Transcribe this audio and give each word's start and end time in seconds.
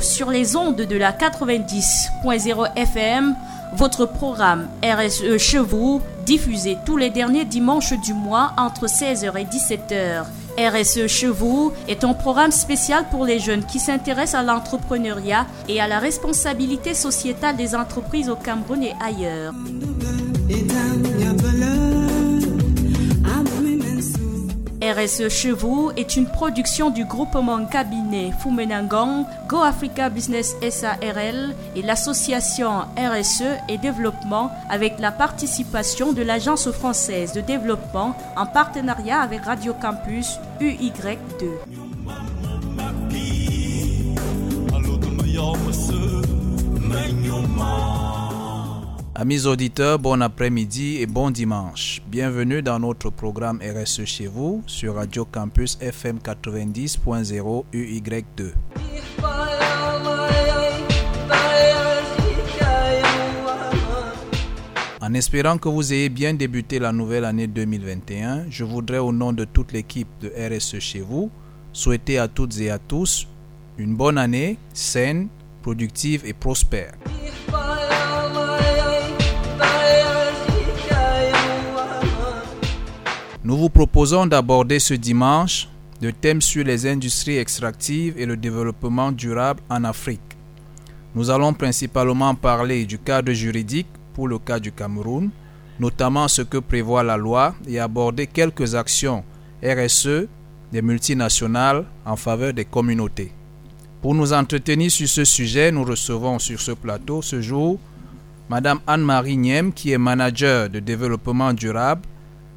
sur 0.00 0.30
les 0.30 0.56
ondes 0.56 0.76
de 0.76 0.96
la 0.96 1.12
90.0 1.12 2.76
FM, 2.76 3.34
votre 3.74 4.04
programme 4.04 4.68
RSE 4.84 5.38
chez 5.38 5.60
diffusé 6.26 6.76
tous 6.84 6.96
les 6.96 7.10
derniers 7.10 7.44
dimanches 7.44 7.94
du 8.00 8.12
mois 8.12 8.52
entre 8.58 8.86
16h 8.86 9.38
et 9.38 9.44
17h. 9.44 10.24
RSE 10.58 11.06
chez 11.06 11.30
est 11.88 12.04
un 12.04 12.12
programme 12.12 12.50
spécial 12.50 13.06
pour 13.10 13.24
les 13.24 13.38
jeunes 13.38 13.64
qui 13.64 13.78
s'intéressent 13.78 14.40
à 14.40 14.42
l'entrepreneuriat 14.42 15.46
et 15.68 15.80
à 15.80 15.88
la 15.88 15.98
responsabilité 15.98 16.94
sociétale 16.94 17.56
des 17.56 17.74
entreprises 17.74 18.28
au 18.28 18.36
Cameroun 18.36 18.82
et 18.82 18.92
ailleurs. 19.00 19.54
RSE 24.90 25.28
chez 25.28 25.52
vous 25.52 25.92
est 25.96 26.16
une 26.16 26.26
production 26.26 26.90
du 26.90 27.04
groupement 27.04 27.64
cabinet 27.64 28.32
Fumenangang, 28.42 29.24
Go 29.48 29.58
Africa 29.58 30.08
Business 30.08 30.56
SARL 30.68 31.54
et 31.76 31.82
l'association 31.82 32.80
RSE 32.96 33.44
et 33.68 33.78
développement 33.78 34.50
avec 34.68 34.98
la 34.98 35.12
participation 35.12 36.12
de 36.12 36.22
l'Agence 36.22 36.70
française 36.72 37.32
de 37.32 37.40
développement 37.40 38.16
en 38.36 38.46
partenariat 38.46 39.20
avec 39.20 39.44
Radio 39.44 39.74
Campus 39.74 40.38
UY2. 40.60 41.50
Amis 49.20 49.46
auditeurs, 49.46 49.98
bon 49.98 50.22
après-midi 50.22 50.96
et 50.96 51.06
bon 51.06 51.30
dimanche. 51.30 52.00
Bienvenue 52.08 52.62
dans 52.62 52.78
notre 52.78 53.10
programme 53.10 53.60
RSE 53.60 54.06
chez 54.06 54.26
vous 54.26 54.62
sur 54.66 54.94
Radio 54.94 55.26
Campus 55.26 55.76
FM 55.78 56.20
90.0 56.24 57.64
UY2. 57.70 58.52
En 65.02 65.12
espérant 65.12 65.58
que 65.58 65.68
vous 65.68 65.92
ayez 65.92 66.08
bien 66.08 66.32
débuté 66.32 66.78
la 66.78 66.90
nouvelle 66.90 67.26
année 67.26 67.46
2021, 67.46 68.46
je 68.48 68.64
voudrais 68.64 68.96
au 68.96 69.12
nom 69.12 69.34
de 69.34 69.44
toute 69.44 69.72
l'équipe 69.72 70.08
de 70.22 70.32
RSE 70.34 70.78
chez 70.78 71.00
vous 71.00 71.30
souhaiter 71.74 72.18
à 72.18 72.26
toutes 72.26 72.58
et 72.58 72.70
à 72.70 72.78
tous 72.78 73.28
une 73.76 73.94
bonne 73.96 74.16
année 74.16 74.56
saine, 74.72 75.28
productive 75.60 76.22
et 76.24 76.32
prospère. 76.32 76.94
Nous 83.50 83.56
vous 83.56 83.68
proposons 83.68 84.26
d'aborder 84.26 84.78
ce 84.78 84.94
dimanche 84.94 85.68
le 86.00 86.12
thème 86.12 86.40
sur 86.40 86.62
les 86.62 86.86
industries 86.86 87.38
extractives 87.38 88.14
et 88.16 88.24
le 88.24 88.36
développement 88.36 89.10
durable 89.10 89.60
en 89.68 89.82
Afrique. 89.82 90.36
Nous 91.16 91.30
allons 91.30 91.52
principalement 91.52 92.36
parler 92.36 92.84
du 92.86 92.96
cadre 93.00 93.32
juridique 93.32 93.88
pour 94.14 94.28
le 94.28 94.38
cas 94.38 94.60
du 94.60 94.70
Cameroun, 94.70 95.30
notamment 95.80 96.28
ce 96.28 96.42
que 96.42 96.58
prévoit 96.58 97.02
la 97.02 97.16
loi 97.16 97.56
et 97.66 97.80
aborder 97.80 98.28
quelques 98.28 98.76
actions 98.76 99.24
RSE 99.64 100.28
des 100.70 100.80
multinationales 100.80 101.86
en 102.06 102.14
faveur 102.14 102.52
des 102.52 102.66
communautés. 102.66 103.32
Pour 104.00 104.14
nous 104.14 104.32
entretenir 104.32 104.92
sur 104.92 105.08
ce 105.08 105.24
sujet, 105.24 105.72
nous 105.72 105.82
recevons 105.82 106.38
sur 106.38 106.60
ce 106.60 106.70
plateau 106.70 107.20
ce 107.20 107.40
jour 107.40 107.80
Madame 108.48 108.78
Anne-Marie 108.86 109.36
Niem, 109.36 109.72
qui 109.72 109.90
est 109.90 109.98
manager 109.98 110.70
de 110.70 110.78
développement 110.78 111.52
durable 111.52 112.02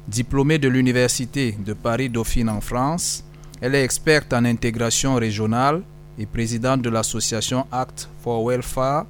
Diplômée 0.08 0.58
de 0.58 0.68
l'Université 0.68 1.56
de 1.58 1.72
Paris-Dauphine 1.72 2.50
en 2.50 2.60
France, 2.60 3.24
elle 3.62 3.74
est 3.74 3.84
experte 3.84 4.34
en 4.34 4.44
intégration 4.44 5.14
régionale 5.14 5.82
et 6.18 6.26
présidente 6.26 6.82
de 6.82 6.90
l'association 6.90 7.66
Act 7.72 8.10
for 8.22 8.46
Welfare 8.46 9.06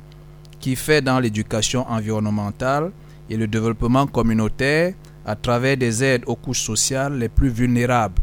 qui 0.60 0.76
fait 0.76 1.02
dans 1.02 1.18
l'éducation 1.18 1.84
environnementale 1.90 2.92
et 3.28 3.36
le 3.36 3.48
développement 3.48 4.06
communautaire 4.06 4.94
à 5.26 5.34
travers 5.34 5.76
des 5.76 6.04
aides 6.04 6.22
aux 6.26 6.36
couches 6.36 6.62
sociales 6.62 7.18
les 7.18 7.28
plus 7.28 7.48
vulnérables. 7.48 8.22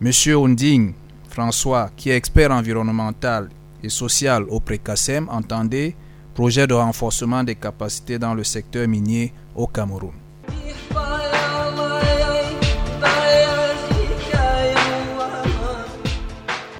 Monsieur 0.00 0.36
Onding 0.36 0.92
François, 1.30 1.90
qui 1.96 2.10
est 2.10 2.16
expert 2.16 2.50
environnemental 2.50 3.48
et 3.82 3.88
social 3.88 4.44
au 4.50 4.60
PRECASEM, 4.60 5.28
entendait 5.30 5.94
projet 6.34 6.66
de 6.66 6.74
renforcement 6.74 7.42
des 7.42 7.54
capacités 7.54 8.18
dans 8.18 8.34
le 8.34 8.44
secteur 8.44 8.86
minier 8.86 9.32
au 9.54 9.66
Cameroun. 9.66 10.12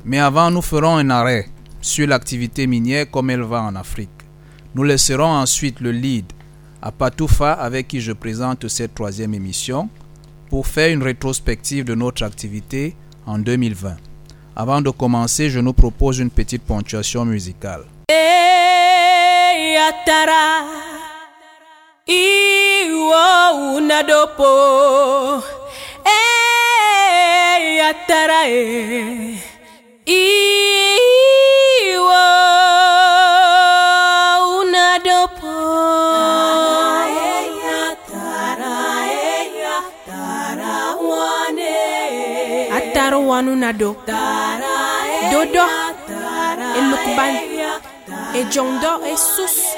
Mais 0.05 0.19
avant, 0.19 0.51
nous 0.51 0.63
ferons 0.63 0.97
un 0.97 1.11
arrêt 1.11 1.47
sur 1.81 2.07
l'activité 2.07 2.67
minière 2.67 3.11
comme 3.11 3.31
elle 3.31 3.43
va 3.43 3.63
en 3.63 3.77
Afrique. 3.77 4.11
Nous 4.75 4.83
laisserons 4.83 5.25
ensuite 5.25 5.81
le 5.81 5.93
lead 5.93 6.25
à 6.81 6.91
Patoufa 6.91 7.53
avec 7.53 7.89
qui 7.89 8.01
je 8.01 8.13
présente 8.13 8.67
cette 8.69 8.95
troisième 8.95 9.35
émission 9.35 9.89
pour 10.51 10.67
faire 10.67 10.93
une 10.93 11.03
rétrospective 11.03 11.85
de 11.85 11.95
notre 11.95 12.25
activité 12.25 12.97
en 13.27 13.39
2020. 13.39 13.97
Avant 14.57 14.81
de 14.81 14.91
commencer, 14.91 15.49
je 15.51 15.61
nous 15.61 15.73
propose 15.73 16.19
une 16.19 16.31
petite 16.31 16.63
ponctuation 16.63 17.25
musicale. 17.25 17.85
Iwo 30.13 32.11
unadopo 34.61 35.53
Atarwanu 42.77 43.57
nado. 43.57 43.97
Dodo 45.33 45.65
Elukban 46.79 47.35
Ejondo 48.35 49.01
Esus 49.13 49.72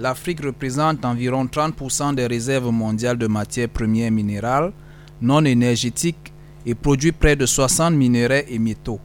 L'Afrique 0.00 0.44
représente 0.44 1.04
environ 1.04 1.46
30% 1.46 2.14
des 2.14 2.28
réserves 2.28 2.70
mondiales 2.70 3.18
de 3.18 3.26
matières 3.26 3.68
premières 3.68 4.12
minérales 4.12 4.72
non 5.20 5.44
énergétiques 5.44 6.32
et 6.64 6.76
produit 6.76 7.10
près 7.10 7.34
de 7.34 7.46
60 7.46 7.94
minéraux 7.94 8.44
et 8.48 8.60
métaux. 8.60 9.00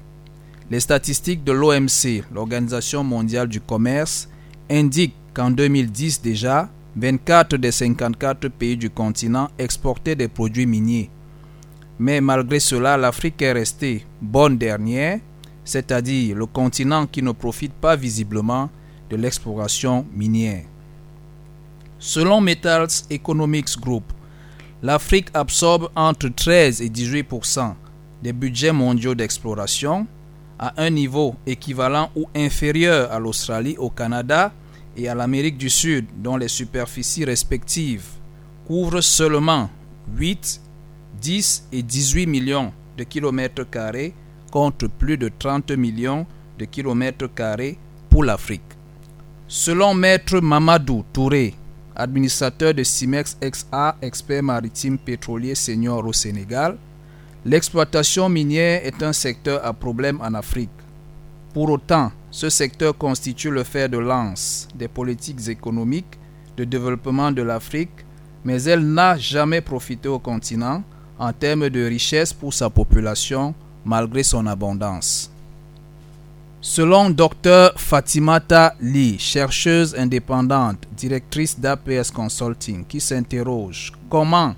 Les 0.70 0.80
statistiques 0.80 1.44
de 1.44 1.52
l'OMC, 1.52 2.24
l'Organisation 2.31 3.04
mondiale 3.04 3.48
du 3.48 3.59
commerce, 3.59 4.30
indiquent 4.70 5.16
qu'en 5.34 5.50
2010 5.50 6.22
déjà, 6.22 6.70
24 6.96 7.58
des 7.58 7.72
54 7.72 8.48
pays 8.50 8.78
du 8.78 8.92
continent 8.92 9.50
exportaient 9.58 10.16
des 10.16 10.28
produits 10.28 10.68
miniers. 10.68 11.10
Mais 11.98 12.22
malgré 12.22 12.60
cela, 12.60 12.98
l'Afrique 12.98 13.42
est 13.42 13.54
restée 13.54 14.06
bonne 14.22 14.60
dernière, 14.60 15.20
c'est-à-dire 15.66 16.36
le 16.36 16.46
continent 16.46 17.08
qui 17.08 17.24
ne 17.24 17.31
profite 17.31 17.74
pas 17.74 17.96
visiblement 17.96 18.70
de 19.10 19.16
l'exploration 19.16 20.06
minière. 20.14 20.66
Selon 22.06 22.41
Metals 22.41 23.06
Economics 23.09 23.80
Group, 23.80 24.03
l'Afrique 24.81 25.30
absorbe 25.34 25.90
entre 25.96 26.28
13 26.28 26.81
et 26.81 26.90
18% 26.90 27.75
des 28.22 28.34
budgets 28.34 28.74
mondiaux 28.74 29.16
d'exploration 29.16 30.06
à 30.59 30.74
un 30.84 30.90
niveau 30.90 31.36
équivalent 31.46 32.12
ou 32.13 32.28
inférieur 32.36 33.09
à 33.09 33.19
l'Australie, 33.19 33.78
au 33.78 33.90
Canada 33.90 34.51
et 34.98 35.07
à 35.07 35.16
l'Amérique 35.16 35.57
du 35.57 35.69
Sud, 35.69 36.07
dont 36.18 36.36
les 36.36 36.50
superficies 36.50 37.24
respectives 37.24 38.04
couvrent 38.68 39.00
seulement 39.00 39.69
8, 40.13 40.60
10 41.22 41.69
et 41.72 41.83
18 41.83 42.28
millions 42.28 42.74
de 42.98 43.06
kilomètres 43.06 43.63
carrés 43.63 44.13
contre 44.51 44.88
plus 44.88 45.16
de 45.16 45.31
30 45.39 45.72
millions 45.72 46.28
de 46.60 46.66
kilomètres 46.66 47.33
carrés 47.33 47.78
pour 48.10 48.25
l'Afrique. 48.25 48.62
Selon 49.48 49.94
Maître 49.94 50.42
Mamadou 50.42 51.06
Touré, 51.13 51.54
administrateur 51.95 52.74
de 52.74 52.84
Cimex 52.84 53.38
XA, 53.42 53.95
expert 54.01 54.44
maritime 54.44 54.98
pétrolier 54.98 55.56
senior 55.56 56.06
au 56.06 56.13
Sénégal, 56.13 56.78
l'exploitation 57.45 58.30
minière 58.30 58.86
est 58.86 59.01
un 59.04 59.13
secteur 59.13 59.66
à 59.66 59.74
problème 59.74 60.19
en 60.22 60.34
Afrique. 60.34 60.69
Pour 61.54 61.69
autant, 61.69 62.12
ce 62.31 62.50
secteur 62.50 62.98
constitue 62.98 63.51
le 63.51 63.63
fer 63.63 63.90
de 63.90 63.98
lance 63.98 64.68
des 64.75 64.88
politiques 64.88 65.48
économiques 65.48 66.18
de 66.57 66.63
développement 66.63 67.31
de 67.31 67.42
l'Afrique, 67.42 68.06
mais 68.44 68.63
elle 68.63 68.86
n'a 68.86 69.18
jamais 69.18 69.62
profité 69.62 70.07
au 70.10 70.19
continent 70.19 70.84
en 71.19 71.31
termes 71.34 71.69
de 71.69 71.86
richesse 71.86 72.34
pour 72.34 72.54
sa 72.54 72.69
population 72.69 73.54
malgré 73.86 74.24
son 74.24 74.45
abondance. 74.48 75.32
Selon 76.65 77.10
Dr 77.10 77.74
Fatimata 77.75 78.74
Lee, 78.80 79.19
chercheuse 79.19 79.94
indépendante, 79.95 80.88
directrice 80.95 81.60
d'APS 81.60 82.10
Consulting, 82.10 82.86
qui 82.86 83.01
s'interroge 83.01 83.92
comment 84.10 84.56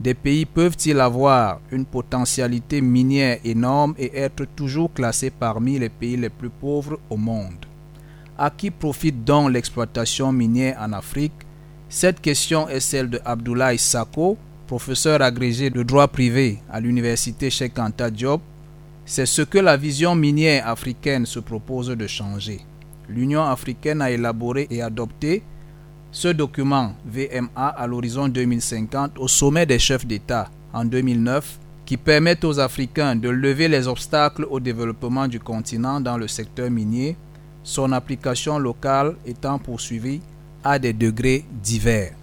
Des 0.00 0.14
pays 0.14 0.46
peuvent-ils 0.46 0.98
avoir 0.98 1.60
une 1.70 1.84
potentialité 1.84 2.80
minière 2.80 3.38
énorme 3.44 3.94
et 3.98 4.16
être 4.16 4.46
toujours 4.56 4.94
classés 4.94 5.28
parmi 5.28 5.78
les 5.78 5.90
pays 5.90 6.16
les 6.16 6.30
plus 6.30 6.48
pauvres 6.48 6.98
au 7.10 7.18
monde? 7.18 7.66
À 8.38 8.48
qui 8.48 8.70
profite 8.70 9.22
donc 9.22 9.50
l'exploitation 9.50 10.32
minière 10.32 10.78
en 10.80 10.94
Afrique? 10.94 11.34
Cette 11.90 12.22
question 12.22 12.66
est 12.70 12.80
celle 12.80 13.10
de 13.10 13.20
Abdoulaye 13.26 13.76
Sako, 13.76 14.38
professeur 14.66 15.20
agrégé 15.20 15.68
de 15.68 15.82
droit 15.82 16.08
privé 16.08 16.60
à 16.70 16.80
l'université 16.80 17.50
Cheikh 17.50 17.78
Anta 17.78 18.10
Diop. 18.10 18.40
C'est 19.04 19.26
ce 19.26 19.42
que 19.42 19.58
la 19.58 19.76
vision 19.76 20.14
minière 20.14 20.68
africaine 20.68 21.26
se 21.26 21.40
propose 21.40 21.88
de 21.88 22.06
changer. 22.06 22.60
L'Union 23.08 23.42
africaine 23.42 24.00
a 24.00 24.10
élaboré 24.10 24.68
et 24.70 24.80
adopté 24.80 25.42
ce 26.12 26.28
document 26.28 26.94
VMA 27.04 27.48
à 27.68 27.86
l'horizon 27.86 28.28
2050 28.28 29.18
au 29.18 29.28
sommet 29.28 29.66
des 29.66 29.78
chefs 29.78 30.06
d'État 30.06 30.48
en 30.72 30.84
2009 30.84 31.58
qui 31.84 31.96
permet 31.96 32.44
aux 32.44 32.60
Africains 32.60 33.16
de 33.16 33.28
lever 33.28 33.68
les 33.68 33.88
obstacles 33.88 34.46
au 34.48 34.60
développement 34.60 35.26
du 35.26 35.40
continent 35.40 36.00
dans 36.00 36.16
le 36.16 36.28
secteur 36.28 36.70
minier, 36.70 37.16
son 37.64 37.92
application 37.92 38.58
locale 38.58 39.16
étant 39.26 39.58
poursuivie 39.58 40.20
à 40.62 40.78
des 40.78 40.92
degrés 40.92 41.44
divers. 41.62 42.21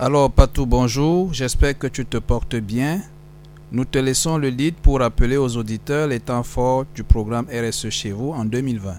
Alors 0.00 0.30
Patou, 0.30 0.64
bonjour, 0.64 1.34
j'espère 1.34 1.76
que 1.76 1.88
tu 1.88 2.06
te 2.06 2.18
portes 2.18 2.54
bien. 2.54 3.00
Nous 3.72 3.84
te 3.84 3.98
laissons 3.98 4.38
le 4.38 4.48
lead 4.48 4.76
pour 4.76 5.00
rappeler 5.00 5.36
aux 5.36 5.56
auditeurs 5.56 6.06
les 6.06 6.20
temps 6.20 6.44
forts 6.44 6.84
du 6.94 7.02
programme 7.02 7.46
RSE 7.46 7.88
chez 7.88 8.12
vous 8.12 8.30
en 8.30 8.44
2020. 8.44 8.94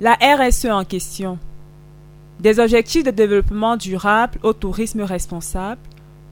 La 0.00 0.12
RSE 0.12 0.66
en 0.66 0.84
question. 0.84 1.40
Des 2.38 2.60
objectifs 2.60 3.02
de 3.02 3.10
développement 3.10 3.76
durable 3.76 4.38
au 4.44 4.52
tourisme 4.52 5.00
responsable. 5.00 5.80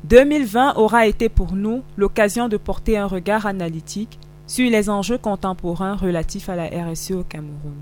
2020 0.04 0.76
aura 0.76 1.08
été 1.08 1.28
pour 1.28 1.54
nous 1.54 1.82
l'occasion 1.96 2.46
de 2.46 2.58
porter 2.58 2.96
un 2.96 3.06
regard 3.06 3.46
analytique 3.46 4.20
sur 4.46 4.70
les 4.70 4.88
enjeux 4.88 5.18
contemporains 5.18 5.96
relatifs 5.96 6.48
à 6.48 6.54
la 6.54 6.66
RSE 6.66 7.10
au 7.10 7.24
Cameroun. 7.24 7.74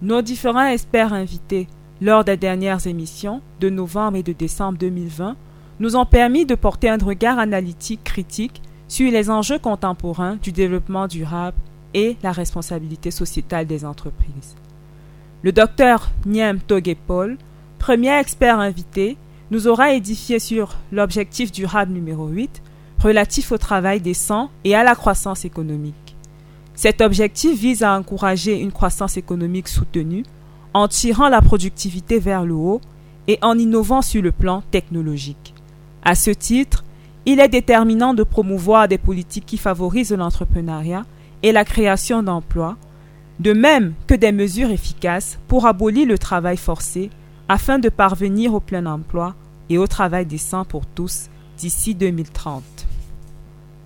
Nos 0.00 0.22
différents 0.22 0.68
experts 0.68 1.12
invités 1.12 1.66
lors 2.02 2.24
des 2.24 2.36
dernières 2.36 2.88
émissions 2.88 3.40
de 3.60 3.70
novembre 3.70 4.16
et 4.16 4.22
de 4.24 4.32
décembre 4.32 4.76
2020 4.76 5.36
nous 5.78 5.94
ont 5.94 6.04
permis 6.04 6.44
de 6.44 6.56
porter 6.56 6.88
un 6.88 6.98
regard 6.98 7.38
analytique 7.38 8.02
critique 8.02 8.60
sur 8.88 9.10
les 9.10 9.30
enjeux 9.30 9.60
contemporains 9.60 10.36
du 10.42 10.50
développement 10.50 11.06
durable 11.06 11.56
et 11.94 12.16
la 12.24 12.32
responsabilité 12.32 13.12
sociétale 13.12 13.66
des 13.66 13.84
entreprises. 13.84 14.56
Le 15.42 15.52
docteur 15.52 16.10
Niem 16.26 16.58
Togepol, 16.58 17.38
premier 17.78 18.18
expert 18.18 18.58
invité, 18.58 19.16
nous 19.52 19.68
aura 19.68 19.92
édifié 19.92 20.40
sur 20.40 20.76
l'objectif 20.90 21.52
durable 21.52 21.92
numéro 21.92 22.26
8 22.26 22.62
relatif 22.98 23.52
au 23.52 23.58
travail 23.58 24.00
décent 24.00 24.50
et 24.64 24.74
à 24.74 24.82
la 24.82 24.96
croissance 24.96 25.44
économique. 25.44 26.16
Cet 26.74 27.00
objectif 27.00 27.58
vise 27.60 27.84
à 27.84 27.96
encourager 27.96 28.58
une 28.58 28.72
croissance 28.72 29.16
économique 29.16 29.68
soutenue 29.68 30.24
en 30.74 30.88
tirant 30.88 31.28
la 31.28 31.40
productivité 31.40 32.18
vers 32.18 32.44
le 32.44 32.54
haut 32.54 32.80
et 33.28 33.38
en 33.42 33.58
innovant 33.58 34.02
sur 34.02 34.22
le 34.22 34.32
plan 34.32 34.62
technologique. 34.70 35.54
À 36.04 36.14
ce 36.14 36.30
titre, 36.30 36.84
il 37.24 37.38
est 37.38 37.48
déterminant 37.48 38.14
de 38.14 38.24
promouvoir 38.24 38.88
des 38.88 38.98
politiques 38.98 39.46
qui 39.46 39.58
favorisent 39.58 40.12
l'entrepreneuriat 40.12 41.04
et 41.42 41.52
la 41.52 41.64
création 41.64 42.22
d'emplois, 42.22 42.76
de 43.38 43.52
même 43.52 43.94
que 44.06 44.14
des 44.14 44.32
mesures 44.32 44.70
efficaces 44.70 45.38
pour 45.48 45.66
abolir 45.66 46.06
le 46.06 46.18
travail 46.18 46.56
forcé 46.56 47.10
afin 47.48 47.78
de 47.78 47.88
parvenir 47.88 48.54
au 48.54 48.60
plein 48.60 48.86
emploi 48.86 49.34
et 49.68 49.78
au 49.78 49.86
travail 49.86 50.26
décent 50.26 50.64
pour 50.64 50.86
tous 50.86 51.28
d'ici 51.56 51.94
2030. 51.94 52.62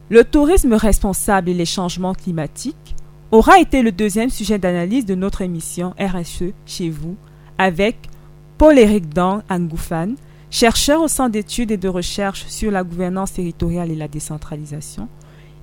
Le 0.09 0.25
tourisme 0.25 0.75
responsable 0.75 1.51
et 1.51 1.55
les 1.55 1.67
changements 1.67 2.15
climatiques 2.15 2.96
aura 3.33 3.59
été 3.59 3.83
le 3.83 3.93
deuxième 3.93 4.31
sujet 4.31 4.59
d'analyse 4.59 5.05
de 5.05 5.15
notre 5.15 5.43
émission 5.43 5.95
RSE 5.99 6.53
chez 6.65 6.91
vous 6.91 7.17
avec 7.59 7.97
Paul-Éric 8.59 9.09
Dang 9.09 9.43
Angoufan, 9.51 10.15
chercheur 10.51 11.03
au 11.03 11.09
Centre 11.09 11.33
d'études 11.33 11.73
et 11.73 11.77
de 11.77 11.89
recherche 11.89 12.47
sur 12.47 12.71
la 12.71 12.85
gouvernance 12.85 13.33
territoriale 13.33 13.91
et 13.91 13.97
la 13.97 14.09
décentralisation, 14.09 15.09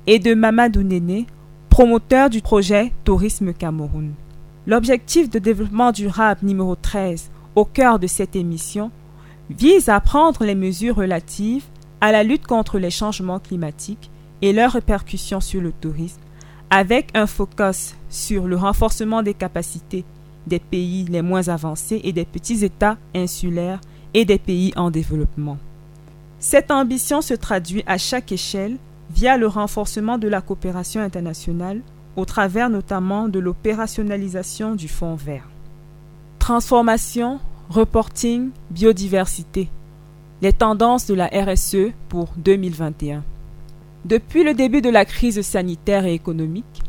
et 0.07 0.19
de 0.19 0.33
Mamadou 0.33 0.83
Néné, 0.83 1.25
promoteur 1.69 2.29
du 2.29 2.41
projet 2.41 2.91
Tourisme 3.03 3.53
Cameroun. 3.53 4.13
L'objectif 4.67 5.29
de 5.29 5.39
développement 5.39 5.91
durable 5.91 6.41
numéro 6.43 6.75
13 6.75 7.31
au 7.55 7.65
cœur 7.65 7.97
de 7.97 8.07
cette 8.07 8.35
émission 8.35 8.91
vise 9.49 9.89
à 9.89 9.99
prendre 9.99 10.45
les 10.45 10.55
mesures 10.55 10.97
relatives 10.97 11.65
à 12.01 12.11
la 12.11 12.23
lutte 12.23 12.45
contre 12.45 12.77
les 12.77 12.91
changements 12.91 13.39
climatiques 13.39 14.11
et 14.41 14.53
leurs 14.53 14.73
répercussions 14.73 15.41
sur 15.41 15.61
le 15.61 15.71
tourisme 15.71 16.19
avec 16.69 17.09
un 17.15 17.27
focus 17.27 17.95
sur 18.09 18.47
le 18.47 18.55
renforcement 18.55 19.23
des 19.23 19.33
capacités 19.33 20.05
des 20.47 20.59
pays 20.59 21.05
les 21.05 21.21
moins 21.21 21.47
avancés 21.47 22.01
et 22.03 22.11
des 22.11 22.25
petits 22.25 22.63
États 22.63 22.97
insulaires 23.15 23.79
et 24.13 24.25
des 24.25 24.39
pays 24.39 24.73
en 24.75 24.91
développement. 24.91 25.57
Cette 26.39 26.71
ambition 26.71 27.21
se 27.21 27.33
traduit 27.33 27.83
à 27.87 27.97
chaque 27.97 28.31
échelle 28.31 28.77
via 29.09 29.37
le 29.37 29.47
renforcement 29.47 30.17
de 30.17 30.27
la 30.27 30.41
coopération 30.41 31.01
internationale 31.01 31.81
au 32.15 32.25
travers 32.25 32.69
notamment 32.69 33.27
de 33.27 33.39
l'opérationnalisation 33.39 34.75
du 34.75 34.87
Fonds 34.87 35.15
vert. 35.15 35.47
Transformation, 36.39 37.39
reporting, 37.69 38.49
biodiversité. 38.69 39.69
Les 40.41 40.51
tendances 40.51 41.07
de 41.07 41.13
la 41.13 41.27
RSE 41.27 41.93
pour 42.09 42.33
2021. 42.37 43.23
Depuis 44.05 44.43
le 44.43 44.53
début 44.53 44.81
de 44.81 44.89
la 44.89 45.05
crise 45.05 45.41
sanitaire 45.41 46.05
et 46.05 46.13
économique, 46.13 46.83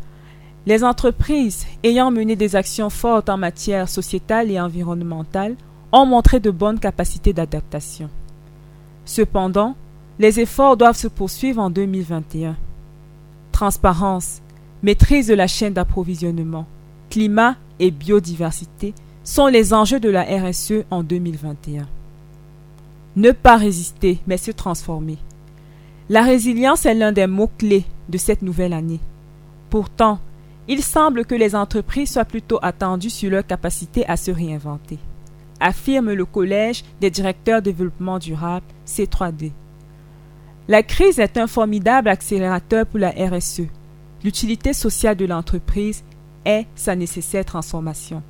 les 0.66 0.82
entreprises 0.82 1.66
ayant 1.84 2.11
mené 2.11 2.34
des 2.34 2.56
actions 2.56 2.90
fortes 2.90 3.28
en 3.28 3.37
matière 3.37 3.88
sociétale 3.88 4.50
et 4.50 4.58
environnementale 4.58 5.55
ont 5.93 6.06
montré 6.06 6.40
de 6.40 6.50
bonnes 6.50 6.81
capacités 6.81 7.32
d'adaptation. 7.32 8.11
Cependant, 9.05 9.77
les 10.19 10.41
efforts 10.41 10.77
doivent 10.77 10.96
se 10.96 11.08
poursuivre 11.08 11.60
en 11.60 11.70
2021. 11.70 12.56
Transparence, 13.53 14.41
maîtrise 14.82 15.29
de 15.29 15.34
la 15.34 15.46
chaîne 15.46 15.74
d'approvisionnement, 15.74 16.67
climat 17.10 17.56
et 17.79 17.91
biodiversité 17.93 18.94
sont 19.22 19.46
les 19.46 19.72
enjeux 19.72 20.00
de 20.00 20.10
la 20.10 20.22
RSE 20.22 20.84
en 20.91 21.03
2021. 21.03 21.86
Ne 23.17 23.31
pas 23.31 23.56
résister, 23.56 24.19
mais 24.27 24.36
se 24.36 24.50
transformer. 24.50 25.19
La 26.11 26.23
résilience 26.23 26.84
est 26.84 26.94
l'un 26.94 27.13
des 27.13 27.27
mots-clés 27.27 27.84
de 28.11 28.19
cette 28.19 28.43
nouvelle 28.43 28.75
année. 28.75 29.01
Pourtant, 29.70 30.19
il 30.69 30.82
semble 30.82 31.25
que 31.25 31.34
les 31.34 31.56
entreprises 31.56 32.13
soient 32.13 32.27
plutôt 32.27 32.58
attendues 32.61 33.11
sur 33.11 33.31
leur 33.31 33.46
capacité 33.46 34.06
à 34.06 34.19
se 34.19 34.31
réinventer, 34.31 34.99
affirme 35.61 36.13
le 36.13 36.27
Collège 36.27 36.84
des 37.01 37.11
directeurs 37.11 37.63
développement 37.63 38.19
durable 38.19 38.67
C3D. 38.87 39.53
La 40.69 40.82
crise 40.82 41.19
est 41.19 41.39
un 41.39 41.46
formidable 41.46 42.08
accélérateur 42.08 42.87
pour 42.87 42.99
la 42.99 43.11
RSE. 43.11 43.63
L'utilité 44.23 44.75
sociale 44.75 45.17
de 45.17 45.27
l'entreprise 45.27 46.05
est 46.44 46.67
sa 46.75 46.96
nécessaire 46.96 47.44
transformation, 47.46 48.23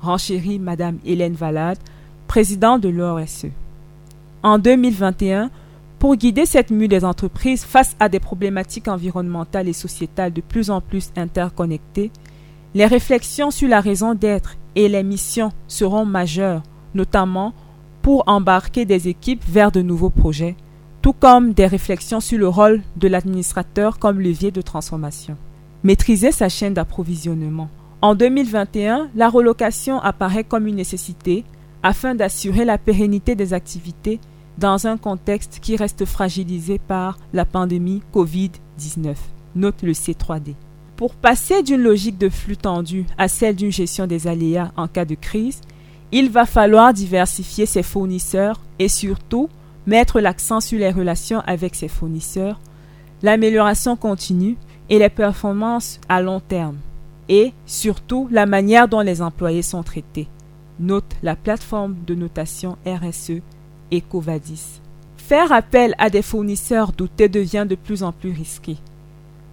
renchérit 0.00 0.58
Madame 0.58 0.98
Hélène 1.04 1.34
Valade, 1.34 1.78
présidente 2.26 2.80
de 2.80 2.88
l'ORSE. 2.88 3.46
En 4.42 4.58
2021, 4.58 5.50
pour 6.00 6.16
guider 6.16 6.46
cette 6.46 6.70
mue 6.70 6.88
des 6.88 7.04
entreprises 7.04 7.62
face 7.62 7.94
à 8.00 8.08
des 8.08 8.20
problématiques 8.20 8.88
environnementales 8.88 9.68
et 9.68 9.74
sociétales 9.74 10.32
de 10.32 10.40
plus 10.40 10.70
en 10.70 10.80
plus 10.80 11.12
interconnectées, 11.14 12.10
les 12.74 12.86
réflexions 12.86 13.50
sur 13.50 13.68
la 13.68 13.82
raison 13.82 14.14
d'être 14.14 14.56
et 14.74 14.88
les 14.88 15.02
missions 15.02 15.52
seront 15.68 16.06
majeures, 16.06 16.62
notamment 16.94 17.52
pour 18.00 18.24
embarquer 18.26 18.86
des 18.86 19.08
équipes 19.08 19.44
vers 19.46 19.70
de 19.72 19.82
nouveaux 19.82 20.08
projets, 20.08 20.56
tout 21.02 21.12
comme 21.12 21.52
des 21.52 21.66
réflexions 21.66 22.20
sur 22.20 22.38
le 22.38 22.48
rôle 22.48 22.80
de 22.96 23.06
l'administrateur 23.06 23.98
comme 23.98 24.20
levier 24.20 24.50
de 24.50 24.62
transformation. 24.62 25.36
Maîtriser 25.84 26.32
sa 26.32 26.48
chaîne 26.48 26.72
d'approvisionnement. 26.72 27.68
En 28.00 28.14
2021, 28.14 29.10
la 29.14 29.28
relocation 29.28 30.00
apparaît 30.00 30.44
comme 30.44 30.66
une 30.66 30.76
nécessité 30.76 31.44
afin 31.82 32.14
d'assurer 32.14 32.64
la 32.64 32.78
pérennité 32.78 33.34
des 33.34 33.52
activités 33.52 34.18
dans 34.60 34.86
un 34.86 34.98
contexte 34.98 35.58
qui 35.62 35.74
reste 35.74 36.04
fragilisé 36.04 36.78
par 36.78 37.18
la 37.32 37.46
pandémie 37.46 38.02
Covid-19. 38.14 39.14
Note 39.56 39.82
le 39.82 39.92
C3D. 39.92 40.54
Pour 40.96 41.14
passer 41.14 41.62
d'une 41.62 41.80
logique 41.80 42.18
de 42.18 42.28
flux 42.28 42.58
tendu 42.58 43.06
à 43.16 43.26
celle 43.26 43.56
d'une 43.56 43.72
gestion 43.72 44.06
des 44.06 44.26
aléas 44.26 44.70
en 44.76 44.86
cas 44.86 45.06
de 45.06 45.14
crise, 45.14 45.62
il 46.12 46.28
va 46.28 46.44
falloir 46.44 46.92
diversifier 46.92 47.64
ses 47.64 47.82
fournisseurs 47.82 48.60
et 48.78 48.88
surtout 48.88 49.48
mettre 49.86 50.20
l'accent 50.20 50.60
sur 50.60 50.78
les 50.78 50.90
relations 50.90 51.40
avec 51.46 51.74
ses 51.74 51.88
fournisseurs, 51.88 52.60
l'amélioration 53.22 53.96
continue 53.96 54.58
et 54.90 54.98
les 54.98 55.08
performances 55.08 56.00
à 56.08 56.20
long 56.20 56.40
terme, 56.40 56.76
et 57.30 57.54
surtout 57.64 58.28
la 58.30 58.44
manière 58.44 58.88
dont 58.88 59.00
les 59.00 59.22
employés 59.22 59.62
sont 59.62 59.82
traités, 59.82 60.28
note 60.78 61.16
la 61.22 61.34
plateforme 61.34 61.96
de 62.06 62.14
notation 62.14 62.76
RSE 62.84 63.40
Faire 65.16 65.52
appel 65.52 65.94
à 65.98 66.10
des 66.10 66.22
fournisseurs 66.22 66.92
doutés 66.92 67.28
devient 67.28 67.66
de 67.68 67.74
plus 67.74 68.02
en 68.02 68.12
plus 68.12 68.32
risqué. 68.32 68.76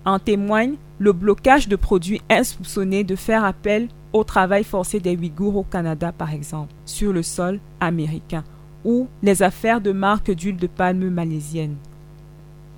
En 0.05 0.19
témoigne 0.19 0.75
le 0.99 1.13
blocage 1.13 1.67
de 1.67 1.75
produits 1.75 2.21
insoupçonnés 2.29 3.03
de 3.03 3.15
faire 3.15 3.43
appel 3.43 3.87
au 4.13 4.23
travail 4.23 4.63
forcé 4.63 4.99
des 4.99 5.15
Ouïghours 5.15 5.57
au 5.57 5.63
Canada, 5.63 6.11
par 6.11 6.33
exemple, 6.33 6.73
sur 6.85 7.13
le 7.13 7.23
sol 7.23 7.59
américain, 7.79 8.43
ou 8.83 9.07
les 9.21 9.43
affaires 9.43 9.81
de 9.81 9.91
marques 9.91 10.31
d'huile 10.31 10.57
de 10.57 10.67
palme 10.67 11.09
malaisienne. 11.09 11.75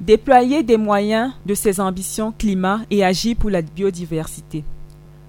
Déployer 0.01 0.63
des 0.63 0.77
moyens 0.77 1.33
de 1.45 1.53
ses 1.53 1.79
ambitions 1.79 2.31
climat 2.31 2.81
et 2.89 3.03
agir 3.03 3.35
pour 3.37 3.49
la 3.49 3.61
biodiversité. 3.61 4.63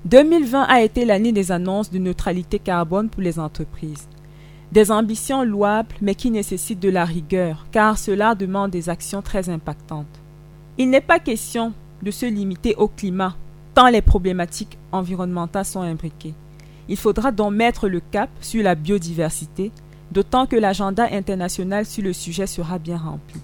2020 0.06 0.62
a 0.62 0.80
été 0.80 1.04
l'année 1.04 1.32
des 1.32 1.52
annonces 1.52 1.90
de 1.90 1.98
neutralité 1.98 2.58
carbone 2.58 3.08
pour 3.10 3.20
les 3.20 3.38
entreprises. 3.38 4.08
Des 4.72 4.90
ambitions 4.90 5.44
louables 5.44 5.94
mais 6.00 6.14
qui 6.14 6.30
nécessitent 6.30 6.80
de 6.80 6.90
la 6.90 7.04
rigueur 7.04 7.66
car 7.72 7.98
cela 7.98 8.34
demande 8.34 8.70
des 8.70 8.88
actions 8.88 9.22
très 9.22 9.48
impactantes. 9.48 10.20
Il 10.78 10.90
n'est 10.90 11.00
pas 11.00 11.18
question 11.18 11.72
de 12.02 12.10
se 12.10 12.26
limiter 12.26 12.74
au 12.76 12.88
climat 12.88 13.34
tant 13.74 13.88
les 13.88 14.02
problématiques 14.02 14.78
environnementales 14.92 15.64
sont 15.64 15.80
imbriquées. 15.80 16.34
Il 16.88 16.96
faudra 16.96 17.30
donc 17.32 17.52
mettre 17.52 17.88
le 17.88 18.00
cap 18.00 18.30
sur 18.40 18.62
la 18.62 18.74
biodiversité, 18.74 19.70
d'autant 20.10 20.46
que 20.46 20.56
l'agenda 20.56 21.08
international 21.12 21.86
sur 21.86 22.02
le 22.02 22.12
sujet 22.12 22.46
sera 22.46 22.78
bien 22.78 22.96
rempli. 22.96 23.40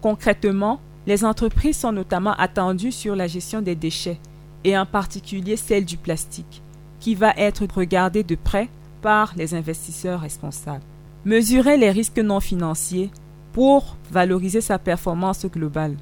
Concrètement, 0.00 0.80
les 1.06 1.24
entreprises 1.24 1.78
sont 1.78 1.92
notamment 1.92 2.34
attendues 2.34 2.92
sur 2.92 3.14
la 3.14 3.26
gestion 3.26 3.62
des 3.62 3.76
déchets, 3.76 4.18
et 4.64 4.76
en 4.76 4.86
particulier 4.86 5.56
celle 5.56 5.84
du 5.84 5.96
plastique, 5.96 6.62
qui 6.98 7.14
va 7.14 7.32
être 7.36 7.66
regardée 7.74 8.24
de 8.24 8.34
près 8.34 8.68
par 9.02 9.32
les 9.36 9.54
investisseurs 9.54 10.20
responsables. 10.20 10.84
Mesurer 11.24 11.76
les 11.76 11.90
risques 11.90 12.18
non 12.18 12.40
financiers 12.40 13.10
pour 13.52 13.96
valoriser 14.10 14.60
sa 14.60 14.78
performance 14.78 15.46
globale. 15.46 15.96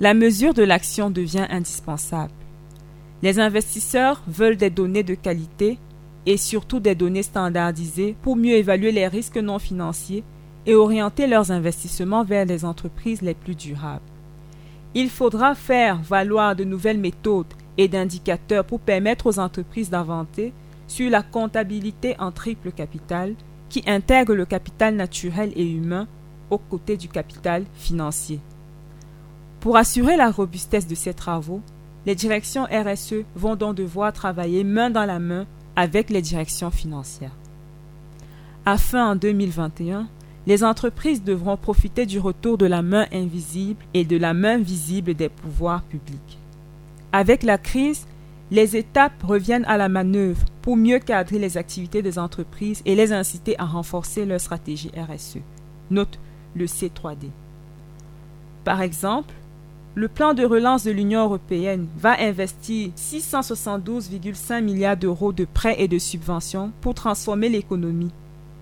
La 0.00 0.14
mesure 0.14 0.54
de 0.54 0.62
l'action 0.62 1.10
devient 1.10 1.46
indispensable. 1.50 2.32
Les 3.22 3.38
investisseurs 3.38 4.22
veulent 4.26 4.56
des 4.56 4.70
données 4.70 5.02
de 5.02 5.14
qualité 5.14 5.78
et 6.26 6.36
surtout 6.36 6.80
des 6.80 6.94
données 6.94 7.22
standardisées 7.22 8.16
pour 8.22 8.36
mieux 8.36 8.54
évaluer 8.54 8.92
les 8.92 9.08
risques 9.08 9.36
non 9.36 9.58
financiers 9.58 10.24
et 10.66 10.74
orienter 10.74 11.26
leurs 11.26 11.50
investissements 11.50 12.24
vers 12.24 12.46
les 12.46 12.64
entreprises 12.64 13.22
les 13.22 13.34
plus 13.34 13.54
durables. 13.54 14.02
Il 14.94 15.10
faudra 15.10 15.54
faire 15.54 16.00
valoir 16.00 16.56
de 16.56 16.64
nouvelles 16.64 16.98
méthodes 16.98 17.52
et 17.76 17.88
d'indicateurs 17.88 18.64
pour 18.64 18.80
permettre 18.80 19.26
aux 19.26 19.38
entreprises 19.38 19.90
d'inventer 19.90 20.52
sur 20.86 21.10
la 21.10 21.22
comptabilité 21.22 22.14
en 22.18 22.32
triple 22.32 22.72
capital 22.72 23.34
qui 23.68 23.82
intègre 23.86 24.34
le 24.34 24.44
capital 24.44 24.94
naturel 24.94 25.52
et 25.56 25.68
humain 25.68 26.06
aux 26.50 26.58
côtés 26.58 26.96
du 26.96 27.08
capital 27.08 27.64
financier. 27.74 28.40
Pour 29.60 29.76
assurer 29.76 30.16
la 30.16 30.30
robustesse 30.30 30.86
de 30.86 30.94
ces 30.94 31.14
travaux, 31.14 31.62
les 32.06 32.14
directions 32.14 32.64
RSE 32.64 33.24
vont 33.34 33.56
donc 33.56 33.76
devoir 33.76 34.12
travailler 34.12 34.62
main 34.62 34.90
dans 34.90 35.06
la 35.06 35.18
main 35.18 35.46
avec 35.74 36.10
les 36.10 36.22
directions 36.22 36.70
financières. 36.70 37.36
Afin 38.66 39.12
en 39.12 39.16
2021 39.16 40.08
les 40.46 40.62
entreprises 40.62 41.22
devront 41.22 41.56
profiter 41.56 42.04
du 42.04 42.18
retour 42.18 42.58
de 42.58 42.66
la 42.66 42.82
main 42.82 43.06
invisible 43.12 43.82
et 43.94 44.04
de 44.04 44.16
la 44.16 44.34
main 44.34 44.58
visible 44.58 45.14
des 45.14 45.28
pouvoirs 45.28 45.82
publics. 45.82 46.38
Avec 47.12 47.42
la 47.42 47.56
crise, 47.56 48.06
les 48.50 48.76
étapes 48.76 49.22
reviennent 49.22 49.64
à 49.64 49.78
la 49.78 49.88
manœuvre 49.88 50.44
pour 50.64 50.78
mieux 50.78 50.98
cadrer 50.98 51.38
les 51.38 51.58
activités 51.58 52.00
des 52.00 52.18
entreprises 52.18 52.80
et 52.86 52.94
les 52.94 53.12
inciter 53.12 53.54
à 53.60 53.66
renforcer 53.66 54.24
leur 54.24 54.40
stratégie 54.40 54.90
RSE. 54.96 55.36
Note 55.90 56.18
le 56.56 56.64
C3D. 56.64 57.28
Par 58.64 58.80
exemple, 58.80 59.34
le 59.94 60.08
plan 60.08 60.32
de 60.32 60.42
relance 60.42 60.84
de 60.84 60.90
l'Union 60.90 61.24
européenne 61.24 61.86
va 61.98 62.18
investir 62.18 62.88
672,5 62.96 64.62
milliards 64.62 64.96
d'euros 64.96 65.34
de 65.34 65.44
prêts 65.44 65.76
et 65.78 65.86
de 65.86 65.98
subventions 65.98 66.72
pour 66.80 66.94
transformer 66.94 67.50
l'économie 67.50 68.10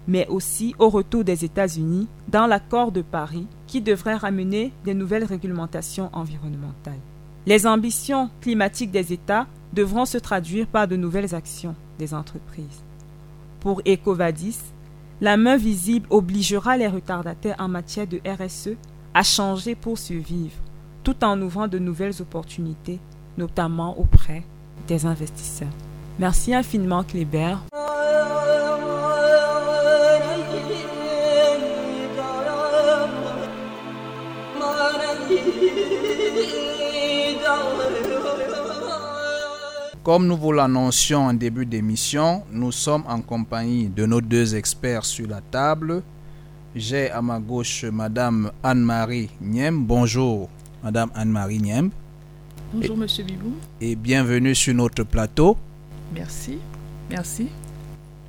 mais 0.09 0.27
aussi 0.27 0.75
au 0.81 0.89
retour 0.89 1.23
des 1.23 1.45
États-Unis 1.45 2.09
dans 2.27 2.49
l'accord 2.49 2.91
de 2.91 3.03
Paris 3.03 3.47
qui 3.69 3.81
devrait 3.81 4.17
ramener 4.17 4.73
des 4.85 4.95
nouvelles 4.95 5.25
réglementations 5.25 6.11
environnementales. 6.13 6.99
Les 7.47 7.67
ambitions 7.67 8.29
climatiques 8.41 8.91
des 8.91 9.13
États 9.13 9.47
devront 9.73 10.05
se 10.05 10.19
traduire 10.19 10.67
par 10.67 10.89
de 10.89 10.97
nouvelles 10.97 11.35
actions 11.35 11.75
des 11.99 12.15
entreprises. 12.15 12.83
Pour 13.61 13.81
Ecovadis, 13.87 14.59
la 15.21 15.37
main 15.37 15.57
visible 15.57 16.07
obligera 16.11 16.77
les 16.77 16.89
retardataires 16.89 17.57
en 17.59 17.69
matière 17.69 18.07
de 18.07 18.21
RSE 18.27 18.77
à 19.15 19.23
changer 19.23 19.75
pour 19.75 19.99
survivre, 19.99 20.57
tout 21.05 21.25
en 21.25 21.41
ouvrant 21.41 21.69
de 21.69 21.79
nouvelles 21.79 22.21
opportunités, 22.21 22.99
notamment 23.39 23.99
auprès 23.99 24.43
des 24.89 25.07
investisseurs. 25.07 25.69
Merci 26.19 26.55
infiniment 26.55 27.05
Kléber. 27.05 27.57
Comme 40.03 40.27
nous 40.27 40.37
vous 40.37 40.51
l'annoncions 40.51 41.27
en 41.27 41.33
début 41.33 41.65
d'émission, 41.65 42.43
nous 42.51 42.73
sommes 42.73 43.05
en 43.07 43.21
compagnie 43.21 43.87
de 43.87 44.05
nos 44.05 44.21
deux 44.21 44.57
experts 44.57 45.05
sur 45.05 45.29
la 45.29 45.41
table. 45.41 46.03
J'ai 46.75 47.09
à 47.09 47.23
ma 47.23 47.39
gauche 47.39 47.85
Madame 47.85 48.51
Anne-Marie 48.65 49.31
Niem. 49.41 49.85
Bonjour 49.85 50.49
Madame 50.83 51.11
Anne-Marie 51.15 51.61
Niem. 51.61 51.91
Bonjour 52.75 52.97
Monsieur 52.97 53.23
Bibou. 53.23 53.53
Et 53.81 53.95
bienvenue 53.95 54.57
sur 54.57 54.75
notre 54.75 55.05
plateau. 55.05 55.57
Merci. 56.13 56.59
Merci. 57.09 57.47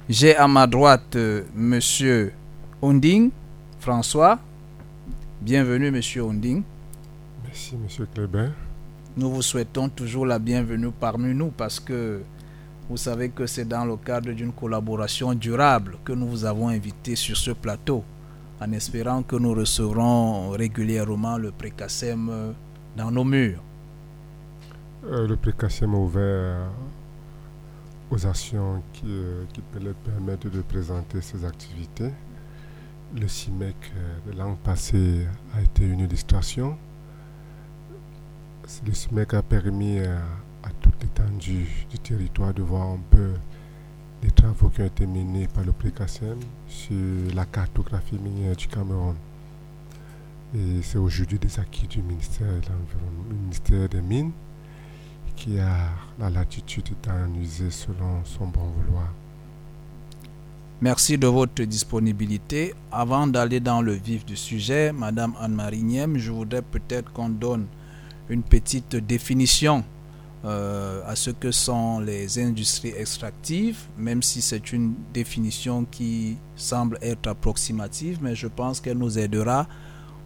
J'ai 0.08 0.36
à 0.36 0.48
ma 0.48 0.68
droite 0.68 1.16
euh, 1.16 1.42
Monsieur 1.56 2.34
Onding 2.84 3.32
François. 3.80 4.38
Bienvenue 5.42 5.90
Monsieur 5.90 6.24
Onding. 6.24 6.62
Merci 7.44 7.76
Monsieur 7.78 8.06
Kleber. 8.14 8.50
Nous 9.16 9.30
vous 9.30 9.44
souhaitons 9.44 9.90
toujours 9.90 10.26
la 10.26 10.40
bienvenue 10.40 10.90
parmi 11.00 11.36
nous 11.36 11.52
parce 11.52 11.80
que 11.80 12.22
vous 12.90 12.98
savez 12.98 13.30
que 13.30 13.46
c'est 13.46 13.66
dans 13.68 13.86
le 13.86 13.96
cadre 13.96 14.32
d'une 14.32 14.52
collaboration 14.52 15.36
durable 15.36 15.98
que 16.04 16.14
nous 16.14 16.28
vous 16.28 16.46
avons 16.46 16.70
invité 16.70 17.16
sur 17.16 17.38
ce 17.38 17.52
plateau, 17.52 18.04
en 18.60 18.72
espérant 18.72 19.22
que 19.22 19.36
nous 19.36 19.54
recevrons 19.54 20.50
régulièrement 20.50 21.38
le 21.38 21.52
précassem 21.52 22.56
dans 22.98 23.12
nos 23.12 23.24
murs. 23.24 23.62
Euh, 25.06 25.28
le 25.28 25.36
précassem 25.36 25.94
ouvert 25.94 26.70
aux 28.10 28.26
actions 28.26 28.82
qui, 28.94 29.06
euh, 29.08 29.44
qui 29.54 29.62
permettre 30.06 30.50
de 30.50 30.62
présenter 30.62 31.22
ses 31.22 31.46
activités. 31.46 32.12
Le 33.16 33.28
CIMEC 33.28 33.76
euh, 33.96 34.32
de 34.32 34.38
l'an 34.38 34.56
passé 34.64 35.28
a 35.56 35.62
été 35.62 35.84
une 35.86 36.00
illustration 36.00 36.78
le 38.86 38.94
SMEC 38.94 39.34
a 39.34 39.42
permis 39.42 40.00
euh, 40.00 40.18
à, 40.64 40.70
toute 40.82 41.02
l'étendue 41.02 41.86
du 41.90 42.00
territoire 42.00 42.54
de 42.54 42.62
voir 42.62 42.88
un 42.88 43.00
peu 43.10 43.34
les 44.22 44.32
travaux 44.32 44.70
qui 44.70 44.82
ont 44.82 44.86
été 44.86 45.06
menés 45.06 45.48
par 45.48 45.66
le 45.66 45.74
PRICASEM 45.74 46.40
sur 46.68 47.36
la 47.36 47.46
cartographie 47.46 48.18
minière 48.18 48.56
du 48.56 48.68
Cameroun. 48.68 49.16
Et 50.56 50.82
c'est 50.82 50.98
aujourd'hui 50.98 51.40
des 51.40 51.60
acquis 51.60 51.88
du 51.88 52.02
ministère, 52.02 52.48
de 52.48 53.34
ministère 53.34 53.90
des 53.90 54.02
Mines 54.02 54.32
qui 55.36 55.60
a 55.60 55.90
la 56.20 56.30
latitude 56.30 56.90
d'analyser 57.02 57.72
selon 57.72 58.24
son 58.24 58.46
bon 58.48 58.68
vouloir. 58.68 59.12
Merci 60.80 61.18
de 61.18 61.28
votre 61.28 61.64
disponibilité. 61.64 62.76
Avant 62.92 63.26
d'aller 63.26 63.60
dans 63.60 63.82
le 63.82 63.94
vif 63.94 64.26
du 64.26 64.36
sujet, 64.36 64.92
Madame 64.94 65.34
Anne-Marie 65.40 65.84
Niem, 65.84 66.18
je 66.18 66.32
voudrais 66.32 66.62
peut-être 66.62 67.12
qu'on 67.14 67.30
donne 67.30 67.66
une 68.30 68.44
petite 68.44 68.96
définition 68.96 69.84
euh, 70.46 71.02
à 71.06 71.16
ce 71.16 71.30
que 71.30 71.52
sont 71.52 72.00
les 72.00 72.38
industries 72.40 72.94
extractives, 72.98 73.80
même 73.98 74.22
si 74.22 74.42
c'est 74.42 74.74
une 74.74 74.94
définition 75.14 75.86
qui 75.90 76.38
semble 76.56 76.98
être 77.02 77.28
approximative, 77.28 78.20
mais 78.22 78.36
je 78.36 78.48
pense 78.48 78.82
qu'elle 78.82 78.98
nous 78.98 79.18
aidera 79.18 79.68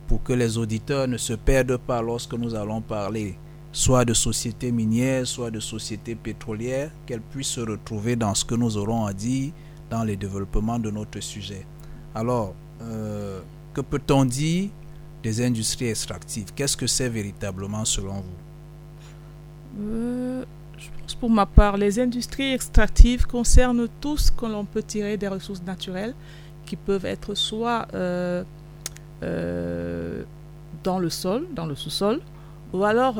pour 0.07 0.23
que 0.23 0.33
les 0.33 0.57
auditeurs 0.57 1.07
ne 1.07 1.17
se 1.17 1.33
perdent 1.33 1.77
pas 1.77 2.01
lorsque 2.01 2.33
nous 2.33 2.55
allons 2.55 2.81
parler 2.81 3.37
soit 3.71 4.05
de 4.05 4.13
sociétés 4.15 4.71
minières, 4.71 5.27
soit 5.27 5.51
de 5.51 5.59
sociétés 5.59 6.15
pétrolières, 6.15 6.89
qu'elles 7.05 7.21
puissent 7.21 7.47
se 7.49 7.61
retrouver 7.61 8.15
dans 8.15 8.33
ce 8.33 8.43
que 8.43 8.55
nous 8.55 8.75
aurons 8.77 9.05
à 9.05 9.13
dire 9.13 9.51
dans 9.89 10.03
le 10.03 10.15
développement 10.15 10.79
de 10.79 10.89
notre 10.89 11.19
sujet. 11.19 11.65
Alors, 12.15 12.55
euh, 12.81 13.39
que 13.73 13.81
peut-on 13.81 14.25
dire 14.25 14.69
des 15.27 15.45
industries 15.45 15.89
extractives. 15.89 16.49
Qu'est-ce 16.55 16.77
que 16.77 16.87
c'est 16.87 17.09
véritablement 17.09 17.83
selon 17.83 18.17
vous? 18.25 18.39
Euh, 19.81 20.45
je 20.77 20.87
pense 20.97 21.15
pour 21.15 21.29
ma 21.29 21.45
part, 21.45 21.75
les 21.75 21.99
industries 21.99 22.53
extractives 22.53 23.25
concernent 23.25 23.87
tout 23.99 24.17
ce 24.17 24.31
que 24.31 24.45
l'on 24.45 24.63
peut 24.63 24.85
tirer 24.93 25.17
des 25.17 25.27
ressources 25.27 25.63
naturelles 25.63 26.13
qui 26.65 26.77
peuvent 26.77 27.05
être 27.05 27.35
soit 27.35 27.87
euh, 27.93 28.43
euh, 29.21 30.23
dans 30.85 30.99
le 30.99 31.09
sol, 31.09 31.45
dans 31.53 31.65
le 31.65 31.75
sous-sol, 31.75 32.21
ou 32.73 32.83
alors 32.85 33.17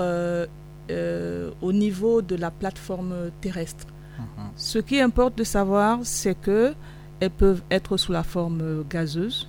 au 1.68 1.72
niveau 1.74 2.22
de 2.22 2.36
la 2.38 2.52
plateforme 2.52 3.16
terrestre. 3.42 3.86
Mhm. 4.18 4.50
Ce 4.56 4.80
qui 4.80 5.02
importe 5.02 5.38
de 5.38 5.44
savoir, 5.44 6.00
c'est 6.04 6.36
que 6.36 6.74
elles 7.20 7.38
peuvent 7.44 7.64
être 7.70 7.98
sous 7.98 8.14
la 8.14 8.24
forme 8.24 8.86
gazeuse, 8.90 9.48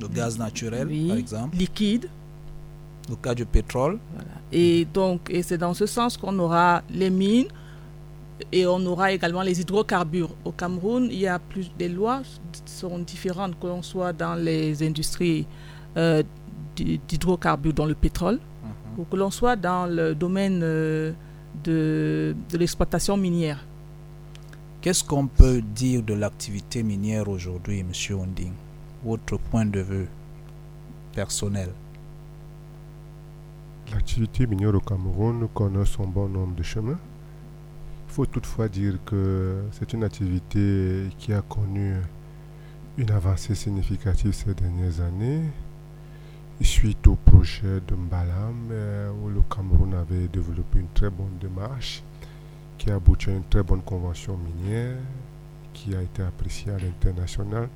Le 0.00 0.08
gaz 0.08 0.38
naturel, 0.38 0.86
Oui. 0.88 1.08
par 1.08 1.16
exemple, 1.16 1.56
liquide, 1.56 2.08
le 3.08 3.16
cas 3.16 3.34
du 3.34 3.44
pétrole. 3.46 3.98
et 4.52 4.84
donc 4.92 5.28
et 5.30 5.42
c'est 5.42 5.58
dans 5.58 5.74
ce 5.74 5.86
sens 5.86 6.16
qu'on 6.16 6.38
aura 6.38 6.82
les 6.90 7.10
mines 7.10 7.46
et 8.52 8.66
on 8.66 8.84
aura 8.86 9.12
également 9.12 9.42
les 9.42 9.60
hydrocarbures. 9.60 10.30
Au 10.44 10.52
Cameroun, 10.52 11.08
il 11.10 11.18
y 11.20 11.26
a 11.26 11.38
plus 11.38 11.70
des 11.78 11.88
lois 11.88 12.22
sont 12.66 12.98
différentes 12.98 13.58
que 13.58 13.66
l'on 13.66 13.82
soit 13.82 14.12
dans 14.12 14.34
les 14.34 14.82
industries 14.82 15.46
euh, 15.96 16.22
d'hy- 16.76 17.00
d'hydrocarbures, 17.08 17.72
dans 17.72 17.86
le 17.86 17.94
pétrole, 17.94 18.38
Mhm. 18.38 19.00
ou 19.00 19.04
que 19.04 19.16
l'on 19.16 19.30
soit 19.30 19.56
dans 19.56 19.86
le 19.86 20.14
domaine 20.14 20.60
euh, 20.62 21.12
de, 21.64 22.36
de 22.50 22.58
l'exploitation 22.58 23.16
minière. 23.16 23.64
Qu'est-ce 24.82 25.02
qu'on 25.02 25.26
peut 25.26 25.62
dire 25.62 26.02
de 26.02 26.12
l'activité 26.14 26.82
minière 26.82 27.28
aujourd'hui, 27.28 27.82
Monsieur 27.82 28.16
Onding? 28.16 28.52
Votre 29.06 29.36
point 29.38 29.64
de 29.64 29.78
vue 29.78 30.08
personnel. 31.14 31.68
L'activité 33.92 34.48
minière 34.48 34.74
au 34.74 34.80
Cameroun 34.80 35.46
connaît 35.54 35.84
son 35.84 36.08
bon 36.08 36.28
nombre 36.28 36.56
de 36.56 36.64
chemins. 36.64 36.98
Il 38.08 38.12
faut 38.12 38.26
toutefois 38.26 38.68
dire 38.68 38.98
que 39.06 39.62
c'est 39.70 39.92
une 39.92 40.02
activité 40.02 41.06
qui 41.18 41.32
a 41.32 41.40
connu 41.42 41.94
une 42.98 43.12
avancée 43.12 43.54
significative 43.54 44.32
ces 44.32 44.54
dernières 44.54 45.00
années. 45.00 45.42
Suite 46.60 47.06
au 47.06 47.14
projet 47.14 47.80
de 47.86 47.94
Mbalam, 47.94 48.70
euh, 48.72 49.12
où 49.22 49.28
le 49.28 49.42
Cameroun 49.42 49.94
avait 49.94 50.26
développé 50.26 50.80
une 50.80 50.88
très 50.88 51.10
bonne 51.10 51.38
démarche 51.40 52.02
qui 52.76 52.90
a 52.90 52.96
abouti 52.96 53.30
à 53.30 53.34
une 53.34 53.44
très 53.44 53.62
bonne 53.62 53.82
convention 53.82 54.36
minière 54.36 54.96
qui 55.72 55.94
a 55.94 56.02
été 56.02 56.24
appréciée 56.24 56.72
à 56.72 56.78
l'international 56.78 57.68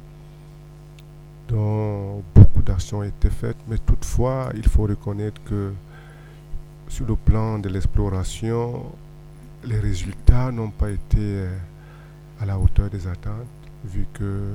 dont 1.51 2.23
beaucoup 2.35 2.63
d'actions 2.63 2.99
ont 2.99 3.03
été 3.03 3.29
faites, 3.29 3.57
mais 3.69 3.79
toutefois, 3.79 4.51
il 4.55 4.67
faut 4.67 4.83
reconnaître 4.83 5.43
que 5.45 5.73
sur 6.89 7.07
le 7.07 7.17
plan 7.17 7.59
de 7.59 7.69
l'exploration, 7.69 8.85
les 9.65 9.79
résultats 9.79 10.51
n'ont 10.53 10.71
pas 10.71 10.91
été 10.91 11.19
euh, 11.19 11.59
à 12.41 12.47
la 12.47 12.59
hauteur 12.59 12.89
des 12.89 13.07
attentes, 13.07 13.47
vu 13.85 14.07
que 14.13 14.55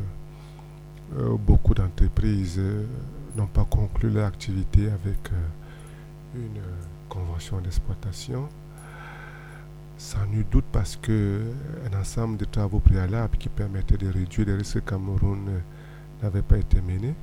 euh, 1.17 1.37
beaucoup 1.37 1.73
d'entreprises 1.73 2.55
euh, 2.57 2.85
n'ont 3.35 3.47
pas 3.47 3.65
conclu 3.65 4.09
leur 4.09 4.27
activité 4.27 4.87
avec 4.89 5.31
une 6.33 6.61
convention 7.09 7.59
d'exploitation. 7.59 8.47
Sans 9.97 10.25
nul 10.27 10.45
doute 10.51 10.65
parce 10.71 10.97
que 10.97 11.41
un 11.89 11.99
ensemble 11.99 12.37
de 12.37 12.45
travaux 12.45 12.79
préalables 12.79 13.37
qui 13.37 13.47
permettaient 13.47 13.97
de 13.97 14.09
réduire 14.09 14.47
les 14.47 14.55
risques 14.55 14.83
Cameroun 14.83 15.61
n'avait 16.24 16.41
pas 16.41 16.57
été 16.57 16.81
mené. 16.81 17.13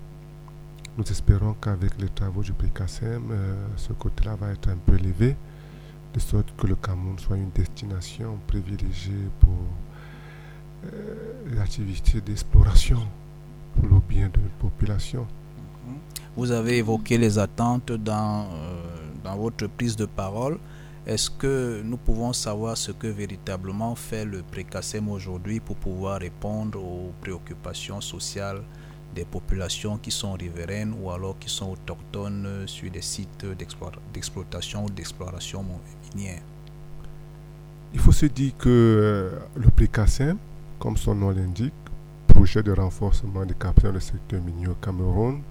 Nous 0.99 1.05
espérons 1.11 1.55
qu'avec 1.55 1.99
les 2.01 2.09
travaux 2.09 2.43
du 2.43 2.53
PRICASEM, 2.53 3.31
euh, 3.31 3.55
ce 3.77 3.93
côté-là 3.95 4.37
va 4.37 4.51
être 4.53 4.69
un 4.69 4.77
peu 4.77 4.95
élevé, 4.95 5.37
de 6.13 6.21
sorte 6.21 6.55
que 6.57 6.67
le 6.67 6.75
Cameroun 6.75 7.19
soit 7.19 7.39
une 7.39 7.51
destination 7.51 8.39
privilégiée 8.47 9.29
pour 9.41 9.57
euh, 10.85 11.33
l'activité 11.55 12.21
d'exploration 12.21 12.99
pour 13.75 13.87
le 13.89 14.01
bien 14.07 14.29
de 14.29 14.39
notre 14.39 14.57
population. 14.57 15.27
Vous 16.37 16.51
avez 16.51 16.79
évoqué 16.79 17.17
les 17.17 17.39
attentes 17.39 17.93
dans, 17.93 18.49
euh, 18.53 18.83
dans 19.25 19.37
votre 19.37 19.67
prise 19.69 19.97
de 19.97 20.05
parole. 20.05 20.59
Est-ce 21.07 21.31
que 21.31 21.83
nous 21.83 21.97
pouvons 21.97 22.33
savoir 22.33 22.77
ce 22.77 22.93
que 22.93 23.07
véritablement 23.07 23.95
fait 23.95 24.25
le 24.25 24.43
PRECASEM 24.43 25.09
aujourd'hui 25.09 25.59
pour 25.59 25.77
pouvoir 25.77 26.21
répondre 26.21 26.79
aux 26.83 27.13
préoccupations 27.21 28.01
sociales 28.01 28.63
des 29.15 29.25
populations 29.25 29.99
qui 29.99 30.11
sont 30.11 30.33
riveraines 30.33 30.95
ou 31.01 31.11
alors 31.11 31.39
qui 31.39 31.49
sont 31.49 31.71
autochtones 31.73 32.45
euh, 32.47 32.67
sur 32.67 32.91
des 32.91 33.03
sites 33.03 33.45
d'exploit- 33.59 33.93
d'exploitation 34.13 34.85
ou 34.87 34.91
d'exploration 34.91 35.65
minière 36.15 36.41
Il 37.93 38.01
faut 38.01 38.13
se 38.13 38.27
dire 38.27 38.53
que 38.57 38.69
euh, 38.69 39.39
le 39.55 39.69
PRICASEM, 39.71 40.39
comme 40.79 40.97
son 40.97 41.15
nom 41.15 41.31
l'indique, 41.31 41.75
projet 42.27 42.63
de 42.63 42.73
renforcement 42.73 43.45
des 43.45 43.55
dans 43.83 43.93
le 43.93 44.01
secteur 44.01 44.41
minier 44.41 44.69
au 44.69 44.75
Cameroun, 44.75 45.43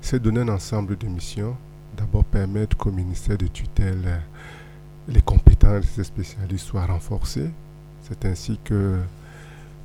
s'est 0.00 0.20
donné 0.20 0.40
un 0.40 0.48
ensemble 0.48 0.96
de 0.96 1.06
missions. 1.08 1.56
D'abord 1.96 2.24
permettre 2.24 2.76
qu'au 2.76 2.92
ministère 2.92 3.36
de 3.38 3.48
tutelle, 3.48 4.02
euh, 4.06 4.18
les 5.08 5.22
compétences 5.22 5.82
de 5.82 5.86
ces 5.86 6.04
spécialistes 6.04 6.66
soient 6.66 6.86
renforcées. 6.86 7.50
C'est 8.02 8.24
ainsi 8.24 8.58
que 8.62 9.00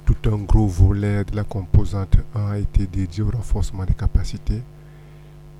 tout 0.05 0.29
un 0.29 0.37
gros 0.37 0.67
volet 0.67 1.23
de 1.23 1.35
la 1.35 1.43
composante 1.43 2.17
1 2.35 2.51
a 2.51 2.57
été 2.57 2.87
dédié 2.87 3.23
au 3.23 3.29
renforcement 3.29 3.85
des 3.85 3.93
capacités. 3.93 4.61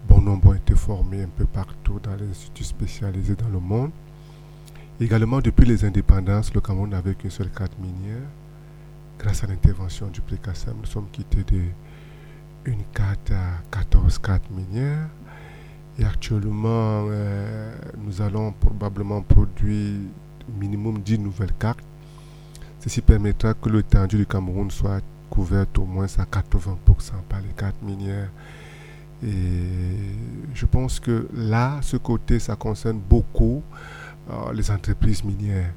Bon 0.07 0.19
nombre 0.19 0.49
ont 0.49 0.53
été 0.53 0.75
formés 0.75 1.23
un 1.23 1.27
peu 1.27 1.45
partout 1.45 1.99
dans 2.01 2.15
les 2.15 2.29
instituts 2.29 2.63
spécialisés 2.63 3.35
dans 3.35 3.49
le 3.49 3.59
monde. 3.59 3.91
Également, 4.99 5.39
depuis 5.39 5.65
les 5.65 5.85
indépendances, 5.85 6.53
le 6.53 6.61
Cameroun 6.61 6.89
n'avait 6.89 7.15
qu'une 7.15 7.29
seule 7.29 7.49
carte 7.49 7.77
minière. 7.79 8.27
Grâce 9.17 9.43
à 9.43 9.47
l'intervention 9.47 10.07
du 10.07 10.21
PRICASEM, 10.21 10.75
nous 10.79 10.85
sommes 10.85 11.09
quittés 11.11 11.43
de 11.43 11.61
une 12.65 12.83
carte 12.93 13.31
à 13.31 13.61
14 13.71 14.19
cartes 14.19 14.49
minières. 14.51 15.09
Et 15.97 16.05
actuellement, 16.05 17.05
euh, 17.09 17.73
nous 17.97 18.21
allons 18.21 18.51
probablement 18.53 19.21
produire 19.21 19.99
au 20.47 20.59
minimum 20.59 20.99
10 20.99 21.19
nouvelles 21.19 21.53
cartes. 21.53 21.83
Ceci 22.81 23.01
permettra 23.01 23.53
que 23.53 23.69
l'étendue 23.69 24.17
du 24.17 24.25
Cameroun 24.25 24.71
soit 24.71 25.01
couverte 25.29 25.77
au 25.77 25.85
moins 25.85 26.07
à 26.17 26.23
80% 26.23 26.75
par 27.29 27.39
les 27.41 27.53
cartes 27.55 27.79
minières. 27.83 28.31
Et 29.23 30.15
je 30.55 30.65
pense 30.65 30.99
que 30.99 31.27
là, 31.35 31.79
ce 31.83 31.97
côté, 31.97 32.39
ça 32.39 32.55
concerne 32.55 32.99
beaucoup 32.99 33.61
euh, 34.31 34.51
les 34.53 34.71
entreprises 34.71 35.23
minières. 35.23 35.71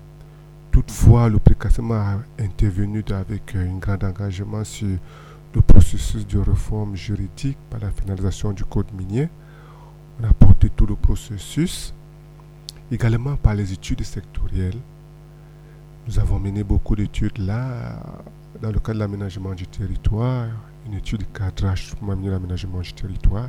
Toutefois, 0.70 1.28
le 1.28 1.38
PRICASEM 1.38 1.92
a 1.92 2.20
intervenu 2.40 3.04
avec 3.10 3.54
euh, 3.54 3.70
un 3.70 3.76
grand 3.76 4.02
engagement 4.02 4.64
sur 4.64 4.96
le 5.54 5.60
processus 5.60 6.26
de 6.26 6.38
réforme 6.38 6.96
juridique 6.96 7.58
par 7.68 7.80
la 7.80 7.90
finalisation 7.90 8.52
du 8.52 8.64
code 8.64 8.90
minier. 8.94 9.28
On 10.22 10.24
a 10.24 10.32
porté 10.32 10.70
tout 10.70 10.86
le 10.86 10.96
processus, 10.96 11.92
également 12.90 13.36
par 13.36 13.54
les 13.54 13.74
études 13.74 14.02
sectorielles. 14.04 14.80
Nous 16.06 16.18
avons 16.18 16.38
mené 16.38 16.62
beaucoup 16.64 16.94
d'études 16.96 17.38
là, 17.38 17.98
dans 18.60 18.70
le 18.70 18.78
cadre 18.78 18.94
de 18.94 18.98
l'aménagement 19.00 19.54
du 19.54 19.66
territoire, 19.66 20.48
une 20.86 20.94
étude 20.94 21.20
de 21.20 21.24
cadrage 21.38 21.86
sur 21.88 21.96
l'aménagement 22.06 22.80
du 22.80 22.92
territoire, 22.92 23.48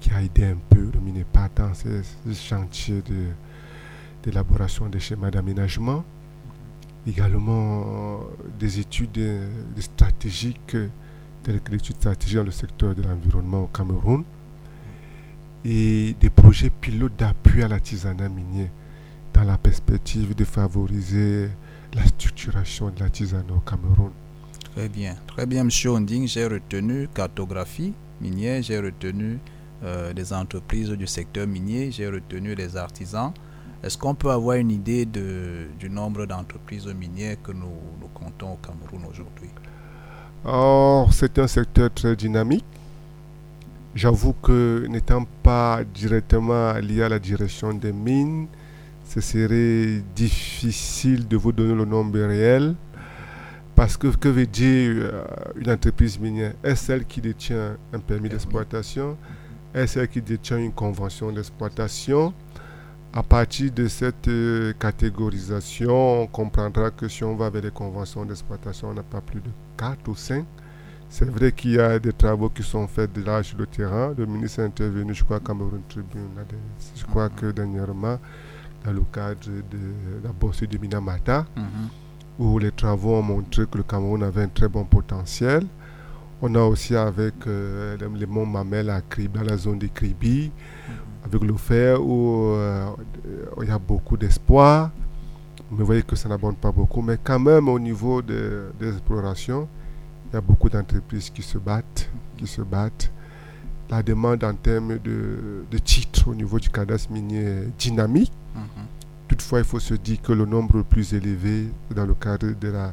qui 0.00 0.10
a 0.12 0.22
aidé 0.22 0.44
un 0.44 0.58
peu 0.68 0.90
le 0.92 1.00
MINEPA 1.00 1.48
dans 1.56 1.72
ces, 1.72 2.02
chantiers 2.34 3.00
de- 3.02 3.30
d'élaboration 4.22 4.88
des 4.88 5.00
schémas 5.00 5.30
d'aménagement. 5.30 6.04
Également 7.06 8.20
des 8.58 8.80
études 8.80 9.18
euh, 9.18 9.48
stratégiques, 9.78 10.76
telles 11.42 11.60
que 11.60 11.70
l'étude 11.72 11.96
stratégique 11.96 12.36
dans 12.36 12.44
le 12.44 12.50
secteur 12.50 12.94
de 12.94 13.02
l'environnement 13.02 13.62
au 13.64 13.66
Cameroun, 13.66 14.24
et 15.64 16.14
des 16.20 16.28
projets 16.30 16.68
pilotes 16.70 17.16
d'appui 17.18 17.62
à 17.62 17.68
l'artisanat 17.68 18.28
minier 18.28 18.70
dans 19.34 19.44
la 19.44 19.58
perspective 19.58 20.34
de 20.34 20.44
favoriser 20.44 21.50
la 21.92 22.06
structuration 22.06 22.90
de 22.90 23.00
l'artisanat 23.00 23.52
au 23.54 23.60
Cameroun. 23.60 24.12
Très 24.74 24.88
bien, 24.88 25.16
très 25.26 25.46
bien, 25.46 25.64
Monsieur 25.64 25.90
Onding. 25.90 26.26
J'ai 26.26 26.46
retenu 26.46 27.08
cartographie 27.14 27.92
minière, 28.20 28.62
j'ai 28.62 28.78
retenu 28.78 29.38
euh, 29.82 30.12
des 30.12 30.32
entreprises 30.32 30.90
du 30.90 31.06
secteur 31.06 31.46
minier, 31.46 31.90
j'ai 31.90 32.08
retenu 32.08 32.54
les 32.54 32.76
artisans. 32.76 33.32
Est-ce 33.82 33.98
qu'on 33.98 34.14
peut 34.14 34.30
avoir 34.30 34.56
une 34.56 34.70
idée 34.70 35.04
de, 35.04 35.66
du 35.78 35.90
nombre 35.90 36.24
d'entreprises 36.26 36.86
minières 36.86 37.36
que 37.42 37.52
nous, 37.52 37.76
nous 38.00 38.08
comptons 38.14 38.52
au 38.54 38.56
Cameroun 38.56 39.02
aujourd'hui? 39.10 39.50
Or, 40.44 41.12
c'est 41.12 41.38
un 41.38 41.46
secteur 41.46 41.92
très 41.92 42.16
dynamique. 42.16 42.64
J'avoue 43.94 44.34
que 44.42 44.86
n'étant 44.88 45.26
pas 45.42 45.84
directement 45.84 46.72
lié 46.74 47.02
à 47.02 47.08
la 47.08 47.18
direction 47.18 47.72
des 47.74 47.92
mines, 47.92 48.46
ce 49.14 49.20
serait 49.20 50.02
difficile 50.16 51.28
de 51.28 51.36
vous 51.36 51.52
donner 51.52 51.74
le 51.74 51.84
nombre 51.84 52.18
réel. 52.18 52.74
Parce 53.76 53.96
que 53.96 54.08
que 54.08 54.28
veut 54.28 54.46
dire 54.46 54.92
euh, 54.96 55.24
une 55.56 55.70
entreprise 55.70 56.18
minière? 56.18 56.54
Est-ce 56.64 56.86
celle 56.86 57.04
qui 57.04 57.20
détient 57.20 57.76
un 57.92 57.98
permis 58.00 58.28
d'exploitation? 58.28 59.16
Est-ce 59.72 59.94
celle 59.94 60.08
qui 60.08 60.20
détient 60.20 60.58
une 60.58 60.72
convention 60.72 61.30
d'exploitation? 61.30 62.34
À 63.12 63.22
partir 63.22 63.70
de 63.70 63.86
cette 63.86 64.26
euh, 64.26 64.72
catégorisation, 64.80 66.22
on 66.22 66.26
comprendra 66.26 66.90
que 66.90 67.06
si 67.06 67.22
on 67.22 67.36
va 67.36 67.50
vers 67.50 67.62
les 67.62 67.70
conventions 67.70 68.24
d'exploitation, 68.24 68.88
on 68.88 68.94
n'a 68.94 69.04
pas 69.04 69.20
plus 69.20 69.40
de 69.40 69.50
4 69.76 70.08
ou 70.08 70.16
5. 70.16 70.44
C'est 71.08 71.30
vrai 71.30 71.52
qu'il 71.52 71.72
y 71.72 71.78
a 71.78 72.00
des 72.00 72.12
travaux 72.12 72.48
qui 72.48 72.64
sont 72.64 72.88
faits 72.88 73.12
déjà 73.12 73.40
sur 73.44 73.58
le 73.58 73.66
terrain. 73.66 74.12
Le 74.18 74.26
ministre 74.26 74.60
est 74.60 74.64
intervenu, 74.64 75.14
je 75.14 75.22
crois, 75.22 75.36
à 75.36 75.40
Cameroun 75.40 75.82
Tribune. 75.88 76.30
Je 76.96 77.04
crois 77.04 77.28
que 77.28 77.52
dernièrement, 77.52 78.18
dans 78.84 78.92
le 78.92 79.02
cadre 79.12 79.40
de 79.70 80.22
la 80.22 80.30
bourse 80.32 80.62
de 80.62 80.78
Minamata, 80.78 81.46
Mhm. 81.56 81.64
où 82.38 82.58
les 82.58 82.70
travaux 82.72 83.14
ont 83.14 83.22
montré 83.22 83.64
que 83.70 83.78
le 83.78 83.84
Cameroun 83.84 84.22
avait 84.22 84.42
un 84.42 84.48
très 84.48 84.68
bon 84.68 84.84
potentiel. 84.84 85.66
On 86.42 86.54
a 86.54 86.60
aussi 86.60 86.94
avec 86.94 87.34
euh, 87.46 87.96
les- 88.18 88.26
monts 88.26 88.44
Mamel 88.46 88.90
à 88.90 89.00
Kribi, 89.00 89.38
dans 89.38 89.44
la 89.44 89.56
zone 89.56 89.78
de 89.78 89.86
Kribi, 89.86 90.50
avec 91.24 91.42
le 91.42 91.54
fer 91.56 92.02
où 92.04 92.48
euh, 92.50 92.86
il 93.62 93.68
y 93.68 93.70
a 93.70 93.78
beaucoup 93.78 94.16
d'espoir. 94.16 94.90
Vous 95.70 95.86
voyez 95.86 96.02
que 96.02 96.14
ça 96.16 96.28
n'abonde 96.28 96.56
pas 96.56 96.70
beaucoup. 96.70 97.00
Mais 97.00 97.16
quand 97.22 97.38
même, 97.40 97.68
au 97.68 97.78
niveau 97.78 98.20
de- 98.20 98.66
des 98.78 98.88
explorations, 98.90 99.66
il 100.30 100.34
y 100.34 100.36
a 100.36 100.40
beaucoup 100.42 100.68
d'entreprises 100.68 101.30
qui 101.30 101.42
se 101.42 101.56
battent, 101.56 102.10
qui 102.36 102.46
se 102.46 102.60
battent. 102.60 103.10
La 103.88 104.02
demande 104.02 104.44
en 104.44 104.54
termes 104.54 104.98
de, 104.98 105.64
de 105.70 105.78
titres 105.78 106.28
au 106.28 106.34
niveau 106.34 106.58
du 106.58 106.68
cadastre 106.68 107.10
minier 107.12 107.38
est 107.44 107.68
dynamique. 107.78 108.32
Mhm. 108.54 108.86
Toutefois, 109.28 109.60
il 109.60 109.64
faut 109.64 109.80
se 109.80 109.94
dire 109.94 110.20
que 110.22 110.32
le 110.32 110.44
nombre 110.44 110.76
le 110.76 110.84
plus 110.84 111.14
élevé 111.14 111.68
dans 111.94 112.06
le 112.06 112.14
cadre 112.14 112.52
de 112.52 112.68
la, 112.68 112.92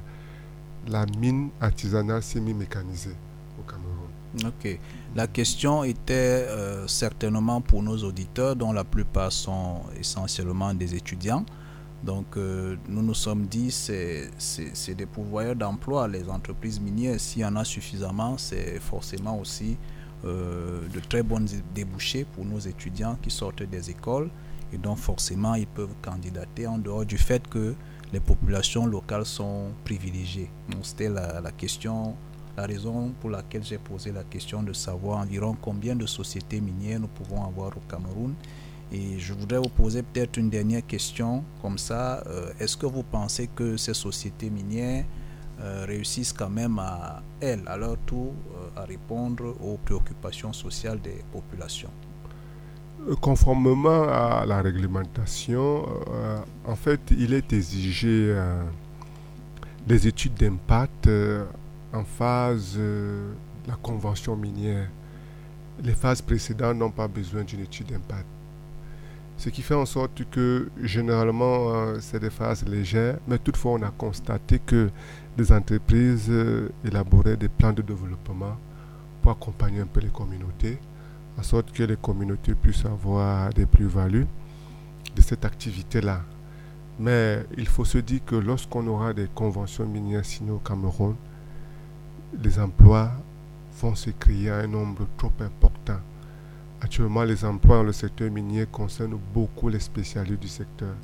la 0.87 1.05
mine 1.17 1.49
artisanale 1.59 2.23
semi-mécanisée 2.23 3.15
au 3.59 3.63
Cameroun. 3.69 4.11
Ok. 4.45 4.79
La 5.13 5.27
question 5.27 5.83
était 5.83 6.13
euh, 6.47 6.87
certainement 6.87 7.59
pour 7.59 7.83
nos 7.83 7.97
auditeurs, 7.97 8.55
dont 8.55 8.71
la 8.71 8.85
plupart 8.85 9.31
sont 9.31 9.81
essentiellement 9.99 10.73
des 10.73 10.95
étudiants. 10.95 11.45
Donc, 12.03 12.37
euh, 12.37 12.77
nous 12.87 13.03
nous 13.03 13.13
sommes 13.13 13.45
dit, 13.45 13.69
c'est 13.69 14.95
des 14.95 15.05
pourvoyeurs 15.05 15.55
d'emploi, 15.55 16.07
les 16.07 16.27
entreprises 16.29 16.79
minières. 16.79 17.19
S'il 17.19 17.41
y 17.41 17.45
en 17.45 17.55
a 17.55 17.63
suffisamment, 17.63 18.37
c'est 18.37 18.79
forcément 18.79 19.37
aussi 19.37 19.77
euh, 20.25 20.87
de 20.87 20.99
très 20.99 21.21
bonnes 21.23 21.47
débouchés 21.75 22.25
pour 22.33 22.45
nos 22.45 22.59
étudiants 22.59 23.17
qui 23.21 23.29
sortent 23.29 23.63
des 23.63 23.89
écoles. 23.89 24.29
Et 24.73 24.77
donc, 24.77 24.97
forcément, 24.97 25.55
ils 25.55 25.67
peuvent 25.67 25.93
candidater 26.01 26.67
en 26.67 26.77
dehors 26.77 27.05
du 27.05 27.17
fait 27.17 27.47
que 27.47 27.75
les 28.13 28.19
populations 28.19 28.85
locales 28.85 29.25
sont 29.25 29.69
privilégiées. 29.83 30.49
C'était 30.83 31.09
la, 31.09 31.51
question 31.57 32.15
la 32.57 32.65
raison 32.65 33.13
pour 33.19 33.29
laquelle 33.29 33.63
j'ai 33.63 33.77
posé 33.77 34.11
la 34.11 34.23
question 34.23 34.63
de 34.63 34.73
savoir 34.73 35.19
environ 35.19 35.55
combien 35.61 35.95
de 35.95 36.05
sociétés 36.05 36.59
minières 36.59 36.99
nous 36.99 37.07
pouvons 37.07 37.43
avoir 37.45 37.69
au 37.77 37.81
Cameroun. 37.89 38.33
Et 38.91 39.17
je 39.19 39.33
voudrais 39.33 39.59
vous 39.59 39.69
poser 39.69 40.03
peut-être 40.03 40.37
une 40.37 40.49
dernière 40.49 40.85
question 40.85 41.45
comme 41.61 41.77
ça. 41.77 42.23
Euh, 42.27 42.51
Est-ce 42.59 42.75
que 42.75 42.85
vous 42.85 43.03
pensez 43.03 43.47
que 43.47 43.77
ces 43.77 43.93
sociétés 43.93 44.49
minières 44.49 45.05
euh, 45.61 45.85
réussissent 45.87 46.33
quand 46.33 46.49
même 46.49 46.77
à, 46.79 47.23
elles, 47.39 47.63
à 47.67 47.77
leur 47.77 47.97
tour, 47.99 48.33
euh, 48.53 48.81
à 48.81 48.83
répondre 48.83 49.55
aux 49.61 49.77
préoccupations 49.77 50.51
sociales 50.51 50.99
des 50.99 51.23
populations? 51.31 51.91
Conformément 53.19 54.03
à 54.03 54.45
la 54.45 54.61
réglementation, 54.61 55.87
euh, 56.11 56.37
en 56.67 56.75
fait, 56.75 56.99
il 57.09 57.33
est 57.33 57.51
exigé 57.51 58.27
euh, 58.29 58.61
des 59.87 60.07
études 60.07 60.35
d'impact 60.35 61.07
euh, 61.07 61.43
en 61.93 62.03
phase 62.03 62.75
euh, 62.77 63.33
la 63.67 63.75
convention 63.75 64.35
minière. 64.35 64.87
Les 65.83 65.93
phases 65.93 66.21
précédentes 66.21 66.77
n'ont 66.77 66.91
pas 66.91 67.07
besoin 67.07 67.43
d'une 67.43 67.61
étude 67.61 67.87
d'impact. 67.87 68.27
Ce 69.37 69.49
qui 69.49 69.63
fait 69.63 69.73
en 69.73 69.87
sorte 69.87 70.21
que 70.29 70.69
généralement 70.83 71.99
c'est 71.99 72.19
des 72.19 72.29
phases 72.29 72.63
légères, 72.67 73.17
mais 73.27 73.39
toutefois 73.39 73.71
on 73.71 73.81
a 73.81 73.89
constaté 73.89 74.59
que 74.59 74.91
les 75.35 75.51
entreprises 75.51 76.31
élaboraient 76.85 77.37
des 77.37 77.49
plans 77.49 77.73
de 77.73 77.81
développement 77.81 78.55
pour 79.23 79.31
accompagner 79.31 79.79
un 79.79 79.87
peu 79.87 79.99
les 80.01 80.09
communautés, 80.09 80.77
en 81.37 81.43
sorte 81.43 81.71
que 81.71 81.83
les 81.83 81.97
communautés 81.97 82.55
puissent 82.55 82.85
avoir 82.85 83.53
des 83.53 83.65
plus-values 83.65 84.27
de 85.15 85.21
cette 85.21 85.45
activité-là. 85.45 86.21
Mais 86.99 87.45
il 87.57 87.67
faut 87.67 87.85
se 87.85 87.97
dire 87.97 88.21
que 88.25 88.35
lorsqu'on 88.35 88.85
aura 88.87 89.13
des 89.13 89.27
conventions 89.33 89.85
minières 89.85 90.25
signées 90.25 90.51
au 90.51 90.59
Cameroun, 90.59 91.15
les 92.41 92.59
emplois 92.59 93.11
vont 93.81 93.95
se 93.95 94.11
créer 94.11 94.49
à 94.49 94.57
un 94.57 94.67
nombre 94.67 95.07
trop 95.17 95.31
important. 95.39 95.99
Actuellement, 96.81 97.23
les 97.23 97.45
emplois 97.45 97.77
dans 97.77 97.83
le 97.83 97.91
secteur 97.91 98.31
minier 98.31 98.65
concernent 98.65 99.19
beaucoup 99.33 99.69
les 99.69 99.79
spécialistes 99.79 100.41
du 100.41 100.47
secteur 100.47 100.95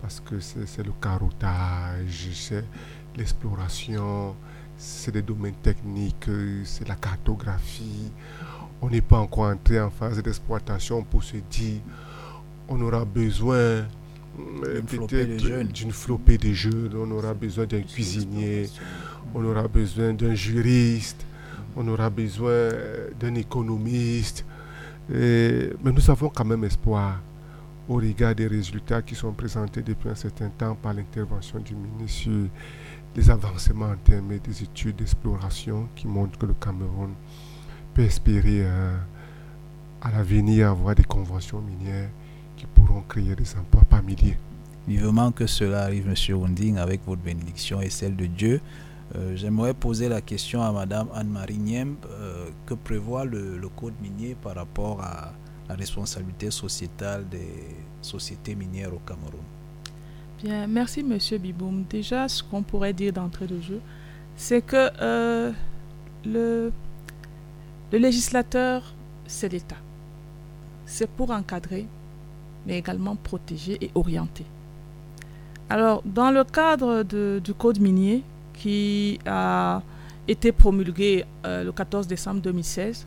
parce 0.00 0.20
que 0.20 0.38
c'est 0.38 0.84
le 0.84 0.92
carottage, 1.00 2.30
c'est 2.32 2.64
l'exploration, 3.16 4.36
c'est 4.76 5.10
des 5.10 5.22
domaines 5.22 5.56
techniques, 5.62 6.30
c'est 6.64 6.86
la 6.86 6.94
cartographie. 6.94 8.12
On 8.82 8.88
n'est 8.88 9.00
pas 9.02 9.18
encore 9.18 9.44
entré 9.50 9.80
en 9.80 9.90
phase 9.90 10.22
d'exploitation 10.22 11.02
pour 11.02 11.22
se 11.22 11.36
dire 11.50 11.80
on 12.68 12.80
aura 12.80 13.04
besoin 13.04 13.54
euh, 13.56 13.84
D'une 14.74 14.86
flopée 14.86 15.24
de 15.26 15.26
peut-être 15.26 15.44
jeunes. 15.44 15.66
d'une 15.68 15.92
flopée 15.92 16.38
de 16.38 16.52
jeunes, 16.52 16.92
on 16.96 17.10
aura 17.10 17.34
besoin 17.34 17.66
d'un 17.66 17.82
cuisinier, 17.82 18.68
on 19.34 19.44
aura 19.44 19.66
besoin 19.68 20.12
d'un 20.14 20.34
juriste, 20.34 21.26
on 21.76 21.86
aura 21.88 22.08
besoin 22.10 22.50
euh, 22.50 23.10
d'un 23.18 23.34
économiste. 23.34 24.44
Et- 25.12 25.70
mais 25.82 25.90
nous 25.92 26.10
avons 26.10 26.28
quand 26.28 26.44
même 26.44 26.62
espoir 26.64 27.20
au 27.88 27.96
regard 27.96 28.34
des 28.36 28.46
résultats 28.46 29.02
qui 29.02 29.16
sont 29.16 29.32
présentés 29.32 29.82
depuis 29.82 30.08
un 30.08 30.14
certain 30.14 30.48
temps 30.48 30.76
par 30.80 30.94
l'intervention 30.94 31.58
du 31.58 31.74
ministre 31.74 32.20
sur 32.22 32.48
les 33.16 33.28
avancements 33.30 33.86
en 33.90 33.96
termes 33.96 34.28
des 34.38 34.62
études 34.62 34.96
d'exploration 34.96 35.88
qui 35.96 36.06
montrent 36.06 36.38
que 36.38 36.46
le 36.46 36.54
Cameroun 36.54 37.10
peut 37.94 38.02
espérer 38.02 38.64
euh, 38.64 38.96
à 40.00 40.10
l'avenir 40.10 40.70
avoir 40.70 40.94
des 40.94 41.04
conventions 41.04 41.60
minières 41.60 42.08
qui 42.56 42.66
pourront 42.66 43.02
créer 43.08 43.34
des 43.34 43.56
emplois 43.56 43.84
par 43.88 44.02
milliers. 44.02 44.36
Vivement 44.88 45.30
que 45.32 45.46
cela 45.46 45.82
arrive, 45.82 46.08
Monsieur 46.08 46.34
Wonding, 46.34 46.78
avec 46.78 47.04
votre 47.06 47.22
bénédiction 47.22 47.80
et 47.80 47.90
celle 47.90 48.16
de 48.16 48.26
Dieu. 48.26 48.60
Euh, 49.16 49.36
J'aimerais 49.36 49.74
poser 49.74 50.08
la 50.08 50.20
question 50.20 50.62
à 50.62 50.72
Madame 50.72 51.08
Anne-Marie 51.14 51.58
Niemb. 51.58 51.96
euh, 52.08 52.48
que 52.66 52.74
prévoit 52.74 53.24
le, 53.24 53.58
le 53.58 53.68
code 53.68 53.94
minier 54.00 54.36
par 54.40 54.54
rapport 54.54 55.00
à 55.02 55.32
la 55.68 55.74
responsabilité 55.74 56.50
sociétale 56.50 57.28
des 57.28 57.48
sociétés 58.02 58.54
minières 58.54 58.92
au 58.94 59.00
Cameroun? 59.06 59.42
Bien, 60.42 60.66
merci 60.66 61.02
Monsieur 61.02 61.38
Biboum. 61.38 61.84
Déjà, 61.88 62.28
ce 62.28 62.42
qu'on 62.42 62.62
pourrait 62.62 62.92
dire 62.92 63.12
d'entrée 63.12 63.46
de 63.46 63.60
jeu, 63.60 63.80
c'est 64.36 64.62
que 64.62 64.90
euh, 65.02 65.52
le, 66.24 66.72
le 67.92 67.98
législateur, 67.98 68.94
c'est 69.26 69.48
l'État. 69.48 69.76
C'est 70.86 71.08
pour 71.08 71.30
encadrer, 71.30 71.86
mais 72.66 72.78
également 72.78 73.16
protéger 73.16 73.78
et 73.80 73.90
orienter. 73.94 74.44
Alors, 75.68 76.02
dans 76.04 76.30
le 76.30 76.44
cadre 76.44 77.02
du 77.40 77.54
Code 77.54 77.80
minier 77.80 78.22
qui 78.54 79.18
a 79.26 79.82
été 80.26 80.52
promulgué 80.52 81.24
euh, 81.44 81.64
le 81.64 81.72
14 81.72 82.06
décembre 82.06 82.40
2016, 82.40 83.06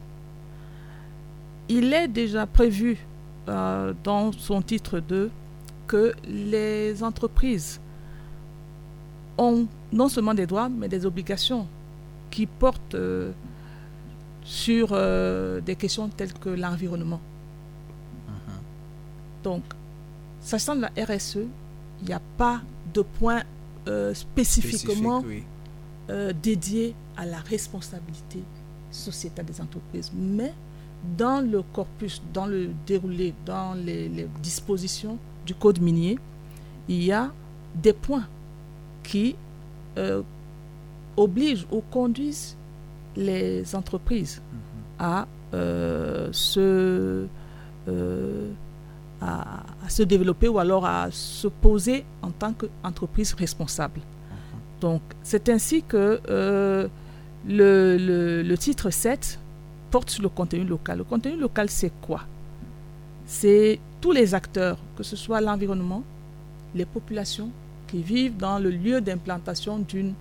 il 1.69 1.93
est 1.93 2.07
déjà 2.07 2.45
prévu 2.45 2.97
euh, 3.47 3.93
dans 4.03 4.31
son 4.31 4.61
titre 4.61 4.99
2 4.99 5.29
que 5.87 6.13
les 6.27 7.03
entreprises 7.03 7.79
ont 9.37 9.67
non 9.91 10.09
seulement 10.09 10.33
des 10.33 10.45
droits, 10.45 10.69
mais 10.69 10.87
des 10.87 11.05
obligations 11.05 11.67
qui 12.31 12.45
portent 12.45 12.95
euh, 12.95 13.31
sur 14.43 14.89
euh, 14.91 15.61
des 15.61 15.75
questions 15.75 16.09
telles 16.09 16.33
que 16.33 16.49
l'environnement. 16.49 17.21
Donc, 19.43 19.63
sachant 20.41 20.75
de 20.75 20.81
la 20.81 20.91
RSE, 21.05 21.39
il 22.01 22.07
n'y 22.07 22.13
a 22.13 22.21
pas 22.37 22.61
de 22.93 23.01
point 23.01 23.43
euh, 23.87 24.13
spécifiquement 24.13 25.19
Spécifique, 25.21 25.45
oui. 25.45 26.13
euh, 26.13 26.33
dédié 26.41 26.95
à 27.17 27.25
la 27.25 27.39
responsabilité 27.39 28.39
sociétale 28.91 29.45
des 29.45 29.59
entreprises. 29.59 30.11
Mais 30.15 30.53
dans 31.17 31.41
le 31.41 31.61
corpus, 31.61 32.21
dans 32.33 32.45
le 32.45 32.69
déroulé, 32.87 33.33
dans 33.45 33.73
les, 33.73 34.07
les 34.07 34.27
dispositions 34.41 35.17
du 35.45 35.53
code 35.53 35.81
minier, 35.81 36.17
il 36.87 37.03
y 37.03 37.11
a 37.11 37.31
des 37.75 37.93
points 37.93 38.27
qui 39.03 39.35
euh, 39.97 40.21
obligent 41.17 41.67
ou 41.71 41.81
conduisent 41.91 42.55
les 43.15 43.75
entreprises 43.75 44.41
à 44.99 45.27
euh, 45.53 46.29
se 46.31 47.25
euh, 47.87 48.49
à, 49.21 49.63
à 49.85 49.89
se 49.89 50.03
développer 50.03 50.47
ou 50.47 50.59
alors 50.59 50.85
à 50.85 51.09
se 51.11 51.47
poser 51.47 52.03
en 52.21 52.31
tant 52.31 52.53
qu'entreprise 52.53 53.33
responsable. 53.33 54.01
Donc, 54.81 55.01
c'est 55.21 55.47
ainsi 55.49 55.81
que 55.83 56.19
euh, 56.29 56.87
le, 57.47 57.97
le- 57.97 58.41
le 58.43 58.57
titre 58.57 58.89
7 58.89 59.39
porte 59.91 60.09
sur 60.09 60.23
le 60.23 60.29
contenu 60.29 60.63
local. 60.65 60.97
Le 60.99 61.03
contenu 61.05 61.37
local, 61.37 61.69
c'est 61.69 61.91
quoi? 62.01 62.21
C'est 63.25 63.79
tous 64.01 64.11
les 64.11 64.33
acteurs, 64.33 64.77
que 64.97 65.03
ce 65.03 65.15
soit 65.15 65.39
l'environnement, 65.39 66.03
les 66.75 66.85
populations 66.85 67.49
qui 67.87 68.01
vivent 68.01 68.35
dans 68.35 68.59
le 68.59 68.71
lieu 68.71 68.99
d'implantation 68.99 69.79
d'une 69.79 70.13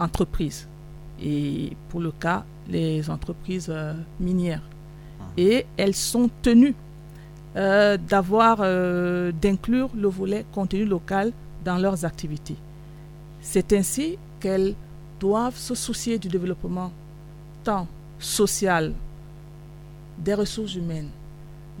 entreprise. 0.00 0.66
Et 1.22 1.76
pour 1.88 2.00
le 2.00 2.12
cas, 2.12 2.44
les 2.68 3.08
entreprises 3.10 3.68
euh, 3.70 3.94
minières. 4.20 4.62
Ah. 5.20 5.24
Et 5.36 5.66
elles 5.76 5.94
sont 5.94 6.30
tenues 6.42 6.74
euh, 7.56 7.96
d'avoir, 7.96 8.58
euh, 8.60 9.32
d'inclure 9.32 9.90
le 9.96 10.08
volet 10.08 10.44
contenu 10.52 10.84
local 10.84 11.32
dans 11.64 11.78
leurs 11.78 12.04
activités. 12.04 12.56
C'est 13.40 13.72
ainsi 13.72 14.18
qu'elles 14.40 14.74
doivent 15.18 15.56
se 15.56 15.74
soucier 15.74 16.18
du 16.18 16.28
développement 16.28 16.92
tant 17.64 17.88
social, 18.18 18.92
des 20.18 20.34
ressources 20.34 20.74
humaines, 20.74 21.10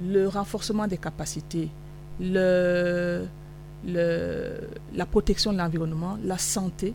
le 0.02 0.26
renforcement 0.28 0.86
des 0.88 0.98
capacités, 0.98 1.68
le, 2.20 3.26
le- 3.86 4.68
la 4.94 5.06
protection 5.06 5.52
de 5.52 5.58
l'environnement, 5.58 6.18
la 6.24 6.38
santé, 6.38 6.94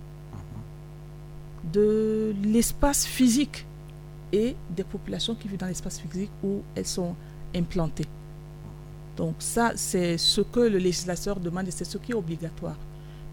de 1.71 2.34
l'espace 2.43 3.06
physique 3.06 3.65
et 4.32 4.56
des 4.69 4.84
populations 4.84 5.36
qui 5.36 5.47
vivent 5.47 5.60
dans 5.60 5.67
l'espace 5.67 5.99
physique 5.99 6.32
où 6.43 6.62
elles 6.76 6.88
sont 6.88 7.15
implantées. 7.56 8.08
Donc 9.15 9.36
ça, 9.39 9.73
c'est 9.76 10.17
ce 10.17 10.41
que 10.41 10.60
le 10.60 10.80
législateur 10.80 11.39
demande 11.39 11.67
et 11.67 11.71
c'est 11.71 11.86
ce 11.86 11.97
qui 11.97 12.12
est 12.12 12.15
obligatoire. 12.15 12.78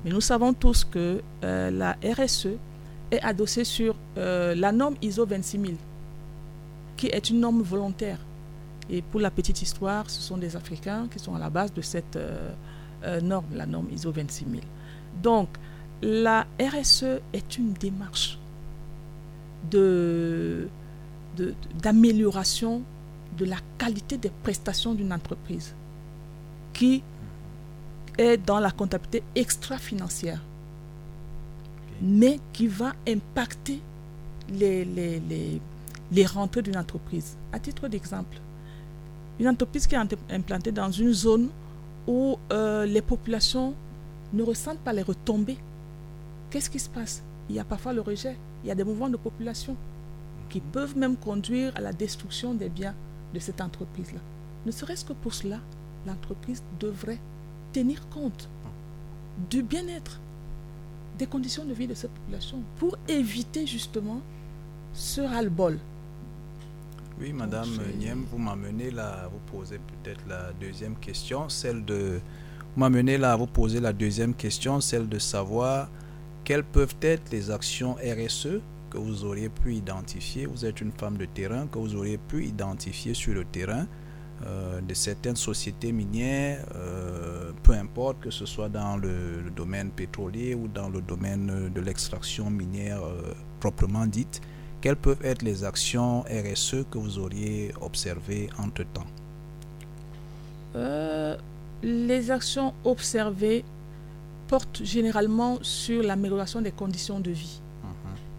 Mais 0.05 0.11
nous 0.11 0.21
savons 0.21 0.53
tous 0.53 0.85
que 0.85 1.23
euh, 1.43 1.71
la 1.71 1.97
RSE 2.05 2.49
est 3.11 3.21
adossée 3.23 3.65
sur 3.65 3.95
euh, 4.17 4.55
la 4.55 4.73
norme 4.73 4.95
ISO 5.03 5.27
26000, 5.27 5.77
qui 6.97 7.07
est 7.07 7.31
une 7.31 7.41
norme 7.41 7.63
volontaire. 7.63 8.19
Et 8.89 9.03
pour 9.03 9.21
la 9.21 9.31
petite 9.31 9.63
histoire, 9.63 10.09
ce 10.11 10.21
sont 10.21 10.37
des 10.37 10.57
Africains 10.57 11.07
qui 11.11 11.19
sont 11.19 11.35
à 11.35 11.39
la 11.39 11.51
base 11.51 11.73
de 11.73 11.81
cette 11.81 12.17
euh, 12.17 12.51
norme, 13.23 13.47
la 13.55 13.67
norme 13.67 13.89
ISO 13.91 14.13
26000. 14.13 14.63
Donc, 15.23 15.49
la 16.03 16.47
RSE 16.61 17.21
est 17.33 17.59
une 17.59 17.73
démarche 17.75 18.39
de, 19.71 20.69
de- 21.37 21.55
d'amélioration 21.83 22.83
de 23.37 23.45
la 23.45 23.57
qualité 23.79 24.17
des 24.17 24.31
prestations 24.43 24.95
d'une 24.95 25.13
entreprise 25.13 25.75
qui 26.73 27.03
est 28.19 28.37
dans 28.39 28.59
la 28.61 28.71
comptabilité 28.71 29.23
extra-financière, 29.35 30.41
mais 32.03 32.39
qui 32.53 32.67
va 32.67 32.93
impacter 33.07 33.81
les, 34.49 34.85
les, 34.85 35.21
les, 35.21 35.61
les 36.13 36.27
rentrées 36.27 36.63
d'une 36.63 36.77
entreprise. 36.77 37.37
À 37.53 37.59
titre 37.59 37.89
d'exemple, 37.89 38.41
une 39.39 39.49
entreprise 39.49 39.87
qui 39.87 39.95
est 39.95 39.99
implantée 40.31 40.73
dans 40.73 40.91
une 40.91 41.13
zone 41.13 41.49
où 42.07 42.37
euh, 42.53 42.85
les 42.87 43.03
populations 43.03 43.75
ne 44.33 44.43
ressentent 44.43 44.79
pas 44.81 44.93
les 44.93 45.03
retombées, 45.03 45.57
qu'est-ce 46.51 46.69
qui 46.69 46.79
se 46.79 46.89
passe? 46.89 47.23
Il 47.49 47.57
y 47.57 47.61
a 47.61 47.65
parfois 47.65 47.93
le 47.93 48.01
rejet, 48.01 48.37
il 48.63 48.69
y 48.69 48.71
a 48.71 48.75
des 48.75 48.85
mouvements 48.85 49.09
de 49.09 49.17
population 49.17 49.77
qui 50.49 50.61
peuvent 50.61 50.97
même 50.97 51.17
conduire 51.17 51.73
à 51.77 51.81
la 51.81 51.93
destruction 51.93 52.55
des 52.55 52.69
biens 52.69 52.95
de 53.33 53.39
cette 53.39 53.61
entreprise-là. 53.61 54.21
Ne 54.67 54.73
serait-ce 54.73 55.05
que 55.05 55.13
pour 55.13 55.33
cela, 55.33 55.61
l'entreprise 56.07 56.63
devrait 56.79 57.21
tenir 57.73 58.09
compte 58.09 58.49
du 59.49 59.63
bien-être, 59.63 60.21
des 61.19 61.27
conditions 61.27 61.65
de 61.65 61.73
vie 61.73 61.87
de 61.87 61.95
cette 61.95 62.11
population, 62.11 62.59
pour 62.79 62.99
éviter 63.09 63.67
justement 63.67 64.21
ce 64.93 65.21
ras-le-bol. 65.21 65.79
Oui, 67.21 67.33
Madame 67.33 67.69
Niem, 67.99 68.25
vous 68.31 68.39
m'amenez 68.39 68.91
là 68.91 69.25
à 69.25 69.29
vous 69.29 69.39
poser 69.53 69.79
peut-être 69.79 70.23
la 70.29 70.53
deuxième 70.61 70.97
question, 70.97 71.49
celle 71.49 71.85
de 71.85 72.21
vous 72.75 72.81
m'amenez 72.81 73.19
là 73.19 73.33
à 73.33 73.37
vous 73.37 73.47
poser 73.49 73.81
la 73.81 73.93
deuxième 73.93 74.33
question, 74.33 74.81
celle 74.81 75.09
de 75.09 75.19
savoir 75.19 75.89
quelles 76.51 76.65
peuvent 76.65 76.97
être 77.01 77.31
les 77.31 77.53
actions 77.53 77.95
RSE 77.95 78.59
que 78.91 78.99
vous 78.99 79.25
auriez 79.25 79.49
pu 79.49 79.77
identifier? 79.77 80.47
Vous 80.47 80.67
êtes 80.67 80.81
une 80.81 80.91
femme 80.91 81.17
de 81.17 81.25
terrain 81.25 81.69
que 81.69 81.79
vous 81.79 81.95
auriez 81.95 82.19
pu 82.19 82.45
identifier 82.45 83.15
sur 83.15 83.35
le 83.35 83.45
terrain 83.45 83.87
euh, 84.45 84.81
de 84.81 84.93
certaines 84.93 85.37
sociétés 85.37 85.93
minières, 85.93 86.67
euh, 86.75 87.53
peu 87.63 87.75
importe 87.75 88.19
que 88.19 88.31
ce 88.33 88.47
soit 88.47 88.69
dans 88.69 88.97
le, 88.97 89.49
domaine 89.55 89.91
pétrolier 89.91 90.57
ou 90.57 90.67
dans 90.67 90.89
le 90.89 91.01
domaine 91.01 91.71
de 91.73 91.81
l'extraction 91.81 92.51
minière 92.51 93.01
euh, 93.05 93.33
proprement 93.61 94.07
dite. 94.07 94.41
Quelles 94.81 94.97
peuvent 94.97 95.25
être 95.25 95.43
les 95.43 95.63
actions 95.63 96.23
RSE 96.23 96.85
que 96.91 96.99
vous 96.99 97.21
auriez 97.21 97.73
observées 97.81 98.51
entre-temps? 98.59 99.07
Euh, 100.75 101.37
les 101.85 102.33
actions 102.33 102.75
observées 102.83 103.65
portent 104.51 104.83
généralement 104.85 105.59
sur 105.63 106.03
l'amélioration 106.03 106.61
des 106.61 106.73
conditions 106.73 107.21
de 107.21 107.31
vie. 107.31 107.61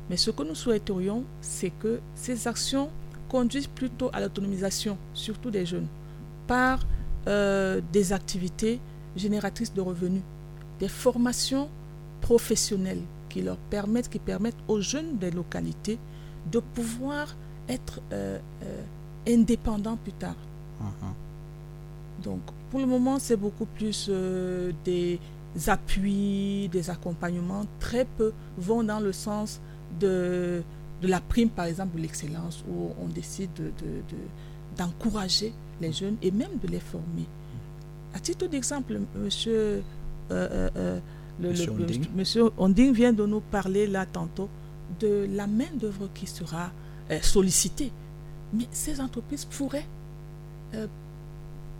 Mais 0.10 0.18
ce 0.18 0.30
que 0.30 0.44
nous 0.44 0.56
souhaiterions, 0.56 1.24
c'est 1.40 1.70
que 1.70 2.02
ces 2.16 2.50
actions 2.50 2.90
conduisent 3.30 3.74
plutôt 3.80 4.10
à 4.12 4.20
l'autonomisation, 4.20 4.98
surtout 5.14 5.52
des 5.52 5.66
jeunes, 5.66 5.88
par 6.48 6.80
euh, 7.28 7.80
des 7.94 8.12
activités 8.12 8.82
génératrices 9.16 9.74
de 9.74 9.80
revenus, 9.80 10.24
des 10.82 10.90
formations 10.90 11.70
professionnelles 12.20 13.04
qui 13.30 13.42
leur 13.42 13.58
permettent, 13.76 14.10
qui 14.10 14.20
permettent 14.20 14.64
aux 14.68 14.82
jeunes 14.82 15.18
des 15.18 15.32
localités 15.32 15.98
de 16.52 16.60
pouvoir 16.60 17.36
être 17.70 18.02
euh, 18.12 18.38
euh, 18.64 18.82
indépendants 19.36 19.96
plus 19.96 20.14
tard. 20.14 20.36
Mhm. 20.82 21.14
Donc, 22.24 22.42
pour 22.70 22.80
le 22.82 22.86
moment, 22.86 23.18
c'est 23.20 23.38
beaucoup 23.38 23.66
plus 23.66 24.08
euh, 24.10 24.72
des 24.84 25.20
appuis, 25.68 26.70
des 26.72 26.90
accompagnements. 26.90 27.66
Très 27.80 28.06
peu 28.06 28.32
vont 28.58 28.84
dans 28.84 29.00
le 29.00 29.12
sens 29.12 29.60
de, 30.00 30.62
de 31.02 31.08
la 31.08 31.20
prime, 31.20 31.50
par 31.50 31.66
exemple, 31.66 31.98
de 31.98 32.02
l'excellence, 32.02 32.64
où 32.70 32.92
on 33.02 33.08
décide 33.08 33.54
de- 33.56 33.64
de- 33.64 34.02
de- 34.12 34.78
d'encourager 34.78 35.54
les 35.82 35.92
jeunes 35.92 36.16
et 36.22 36.32
même 36.32 36.58
de 36.64 36.68
les 36.68 36.80
former. 36.80 37.26
À 38.14 38.20
titre 38.20 38.48
d'exemple, 38.48 39.00
monsieur, 39.16 39.52
euh, 39.52 39.82
euh, 40.32 40.70
euh, 40.78 41.00
le- 41.42 41.50
Monsieur 41.50 41.74
le- 41.74 41.84
Onding. 41.84 42.06
monsieur 42.16 42.44
Onding 42.58 42.94
vient 42.94 43.14
de 43.14 43.26
nous 43.26 43.40
parler 43.42 43.88
là 43.88 44.06
tantôt 44.06 44.50
de 45.00 45.28
la 45.32 45.48
main-d'œuvre 45.48 46.10
qui 46.14 46.28
sera 46.28 46.72
euh, 47.10 47.20
sollicitée. 47.22 47.92
Mais 48.54 48.68
ces 48.72 49.00
entreprises 49.02 49.46
pourraient 49.46 49.88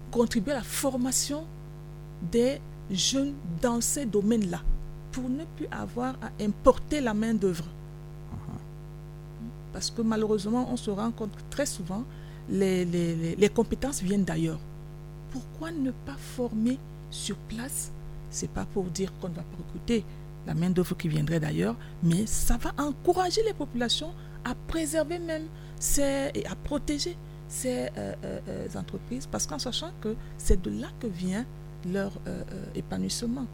contribuer 0.10 0.52
à 0.52 0.56
la 0.56 0.64
formation 0.64 1.44
des 2.32 2.60
jeunes 2.92 3.34
dans 3.62 3.82
ces 3.82 4.06
domaines-là 4.06 4.62
pour 5.12 5.30
ne 5.30 5.44
plus 5.58 5.68
avoir 5.72 6.16
à 6.22 6.44
importer 6.44 7.02
la 7.02 7.14
main-d'œuvre. 7.14 7.66
Parce 9.74 9.90
que 9.90 10.02
malheureusement, 10.02 10.68
on 10.72 10.78
se 10.78 10.92
rend 10.92 11.12
compte 11.12 11.32
que 11.36 11.42
très 11.50 11.66
souvent, 11.66 12.04
les, 12.50 13.52
compétences 13.54 14.02
viennent 14.02 14.24
d'ailleurs. 14.24 14.60
Pourquoi 15.32 15.72
ne 15.72 15.92
pas 15.92 16.18
former 16.18 16.78
sur 17.10 17.36
place? 17.38 17.92
C'est 18.30 18.50
pas 18.50 18.66
pour 18.66 18.86
dire 18.86 19.12
qu'on 19.20 19.30
ne 19.30 19.36
va 19.36 19.42
pas 19.42 19.58
recruter 19.58 20.04
la 20.48 20.54
main-d'œuvre 20.54 20.96
qui 20.98 21.08
viendrait 21.08 21.40
d'ailleurs, 21.40 21.76
mais 22.04 22.26
ça 22.26 22.58
va 22.58 22.74
encourager 22.78 23.42
les 23.46 23.54
populations 23.54 24.14
à 24.44 24.56
préserver 24.68 25.20
même 25.20 25.48
et 25.98 26.46
à 26.46 26.56
protéger 26.64 27.16
ces 27.48 27.88
euh, 27.98 28.14
euh, 28.24 28.40
euh, 28.48 28.68
entreprises, 28.80 29.28
parce 29.28 29.46
qu'en 29.46 29.60
sachant 29.60 29.92
que 30.00 30.16
c'est 30.38 30.62
de 30.62 30.70
là 30.70 30.88
que 31.00 31.08
vient 31.08 31.46
leur 31.86 32.12
euh, 32.28 32.44
euh, 32.52 32.66
épanouissement. 32.76 33.46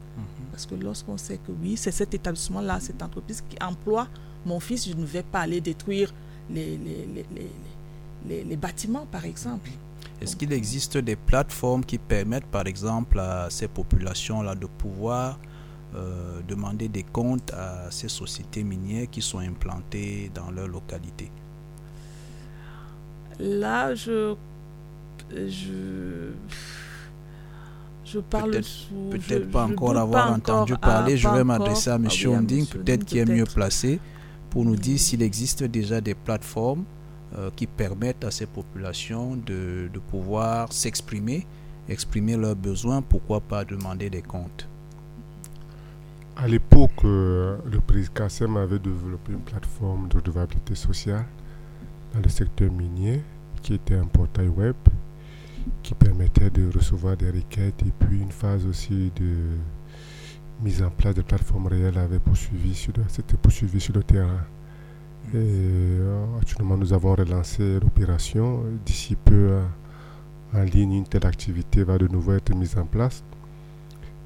Parce 0.50 0.66
que 0.66 0.74
lorsqu'on 0.74 1.16
sait 1.16 1.38
que 1.38 1.52
oui, 1.62 1.76
c'est 1.76 1.92
cet 1.92 2.14
établissement-là, 2.14 2.80
cette 2.80 3.02
entreprise 3.02 3.42
qui 3.48 3.56
emploie 3.62 4.08
mon 4.44 4.60
fils, 4.60 4.88
je 4.88 4.94
ne 4.94 5.04
vais 5.04 5.22
pas 5.22 5.40
aller 5.40 5.60
détruire 5.60 6.12
les, 6.50 6.76
les, 6.76 7.06
les, 7.14 7.26
les- 7.34 7.50
les- 8.28 8.44
les 8.44 8.56
bâtiments, 8.56 9.06
par 9.10 9.24
exemple. 9.24 9.70
Est-ce 10.20 10.34
qu'il 10.34 10.52
existe 10.52 10.98
des 10.98 11.14
plateformes 11.16 11.84
qui 11.84 11.98
permettent, 11.98 12.46
par 12.46 12.66
exemple, 12.66 13.20
à 13.20 13.48
ces 13.50 13.68
populations-là 13.68 14.54
de 14.56 14.66
pouvoir 14.66 15.38
euh, 15.94 16.40
demander 16.48 16.88
des 16.88 17.04
comptes 17.04 17.52
à 17.52 17.90
ces 17.90 18.08
sociétés 18.08 18.64
minières 18.64 19.08
qui 19.10 19.22
sont 19.22 19.38
implantées 19.38 20.30
dans 20.34 20.50
leur 20.50 20.66
localité? 20.68 21.30
Là, 23.38 23.94
je. 23.94 24.34
Je. 25.30 26.32
Je 28.12 28.20
parle 28.20 28.50
Peut-être- 28.52 28.64
sous. 28.64 28.94
Peut-être 29.10 29.44
je- 29.44 29.50
pas 29.50 29.66
je 29.68 29.72
encore 29.74 29.96
avoir 29.96 30.28
pas 30.28 30.32
entendu 30.34 30.72
encore- 30.72 30.80
parler. 30.80 31.12
ah, 31.14 31.16
Je 31.16 31.28
vais 31.28 31.44
m'adresser 31.44 31.90
à 31.90 31.96
M. 31.96 32.06
Ah 32.08 32.14
oui, 32.14 32.24
à 32.34 32.38
Onding, 32.38 32.66
peut-être 32.66 33.04
qui 33.04 33.18
est 33.18 33.26
mieux 33.26 33.44
placé 33.44 34.00
pour 34.50 34.64
nous 34.64 34.76
dire 34.76 34.98
s'il 34.98 35.22
existe 35.22 35.62
déjà 35.64 36.00
des 36.00 36.14
plateformes 36.14 36.84
euh, 37.36 37.50
qui 37.54 37.66
permettent 37.66 38.24
à 38.24 38.30
ces 38.30 38.46
populations 38.46 39.36
de, 39.36 39.90
de 39.92 39.98
pouvoir 39.98 40.72
s'exprimer, 40.72 41.46
exprimer 41.88 42.36
leurs 42.36 42.56
besoins, 42.56 43.02
pourquoi 43.02 43.40
pas 43.40 43.64
demander 43.66 44.08
des 44.08 44.22
comptes. 44.22 44.66
À 46.36 46.46
l'époque, 46.46 47.04
euh, 47.04 47.58
le 47.70 47.80
président 47.80 48.12
Kassem 48.14 48.56
avait 48.56 48.78
développé 48.78 49.32
une 49.32 49.40
plateforme 49.40 50.08
de 50.08 50.16
redevabilité 50.16 50.74
sociale 50.74 51.26
dans 52.14 52.20
le 52.20 52.28
secteur 52.28 52.70
minier 52.72 53.20
qui 53.60 53.74
était 53.74 53.96
un 53.96 54.06
portail 54.06 54.48
web. 54.48 54.76
Qui 55.82 55.94
permettait 55.94 56.50
de 56.50 56.70
recevoir 56.74 57.16
des 57.16 57.30
requêtes 57.30 57.82
et 57.86 57.92
puis 57.98 58.20
une 58.20 58.32
phase 58.32 58.66
aussi 58.66 59.12
de 59.16 59.56
mise 60.62 60.82
en 60.82 60.90
place 60.90 61.14
de 61.14 61.22
plateformes 61.22 61.68
réelles 61.68 61.98
avait 61.98 62.18
poursuivi 62.18 62.74
sur 62.74 62.92
c'était 63.08 63.36
poursuivi 63.36 63.80
sur 63.80 63.94
le 63.94 64.02
terrain. 64.02 64.44
Et 65.32 65.36
euh, 65.36 66.24
actuellement, 66.40 66.76
nous 66.76 66.92
avons 66.92 67.14
relancé 67.14 67.78
l'opération. 67.80 68.64
D'ici 68.84 69.14
peu, 69.14 69.60
en 70.54 70.62
ligne, 70.62 70.92
une 70.92 71.06
telle 71.06 71.26
activité 71.26 71.84
va 71.84 71.98
de 71.98 72.08
nouveau 72.08 72.32
être 72.32 72.54
mise 72.54 72.76
en 72.78 72.86
place. 72.86 73.22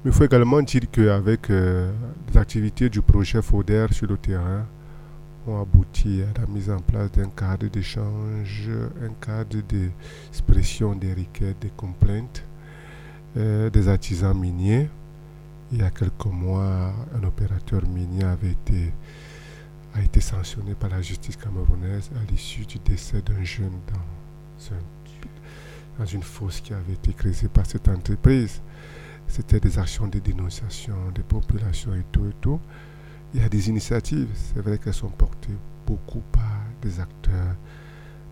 Mais 0.03 0.11
il 0.11 0.13
faut 0.13 0.25
également 0.25 0.61
dire 0.61 0.81
qu'avec 0.91 1.49
euh, 1.49 1.91
les 2.27 2.37
activités 2.37 2.89
du 2.89 3.01
projet 3.01 3.41
FODER 3.41 3.87
sur 3.91 4.07
le 4.07 4.17
terrain, 4.17 4.65
ont 5.47 5.61
abouti 5.61 6.21
à 6.21 6.39
la 6.39 6.47
mise 6.47 6.69
en 6.69 6.79
place 6.79 7.11
d'un 7.11 7.29
cadre 7.29 7.67
d'échange, 7.67 8.69
un 9.01 9.13
cadre 9.25 9.61
d'expression 9.61 10.95
des 10.95 11.13
requêtes, 11.13 11.59
des 11.61 11.71
complaintes 11.75 12.43
euh, 13.35 13.71
des 13.71 13.87
artisans 13.87 14.37
miniers. 14.37 14.89
Il 15.71 15.79
y 15.79 15.81
a 15.81 15.89
quelques 15.89 16.25
mois, 16.25 16.93
un 17.15 17.23
opérateur 17.23 17.81
minier 17.87 18.23
avait 18.25 18.51
été, 18.51 18.93
a 19.95 20.01
été 20.01 20.21
sanctionné 20.21 20.75
par 20.75 20.91
la 20.91 21.01
justice 21.01 21.35
camerounaise 21.35 22.11
à 22.15 22.31
l'issue 22.31 22.65
du 22.67 22.77
décès 22.77 23.23
d'un 23.23 23.43
jeune 23.43 23.79
dans, 23.91 24.77
dans 25.97 26.05
une 26.05 26.21
fosse 26.21 26.61
qui 26.61 26.75
avait 26.75 26.93
été 26.93 27.13
créée 27.13 27.47
par 27.51 27.65
cette 27.65 27.87
entreprise. 27.87 28.61
C'était 29.27 29.59
des 29.59 29.79
actions 29.79 30.07
de 30.07 30.19
dénonciation 30.19 30.93
des 31.15 31.23
populations 31.23 31.95
et 31.95 32.03
tout 32.11 32.27
et 32.27 32.35
tout 32.39 32.59
il 33.33 33.41
y 33.41 33.45
a 33.45 33.49
des 33.49 33.69
initiatives, 33.69 34.29
c'est 34.33 34.61
vrai 34.61 34.77
qu'elles 34.77 34.93
sont 34.93 35.09
portées 35.09 35.57
beaucoup 35.87 36.21
par 36.31 36.61
des 36.81 36.99
acteurs 36.99 37.55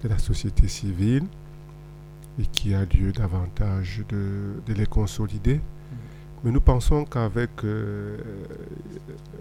de 0.03 0.07
la 0.07 0.17
société 0.17 0.67
civile 0.67 1.23
et 2.39 2.45
qui 2.45 2.73
a 2.73 2.85
lieu 2.85 3.11
davantage 3.11 4.03
de, 4.09 4.61
les 4.67 4.85
consolider. 4.85 5.55
Mm. 5.55 5.61
Mais 6.43 6.51
nous 6.51 6.61
pensons 6.61 7.05
qu'avec 7.05 7.49
euh, 7.63 8.17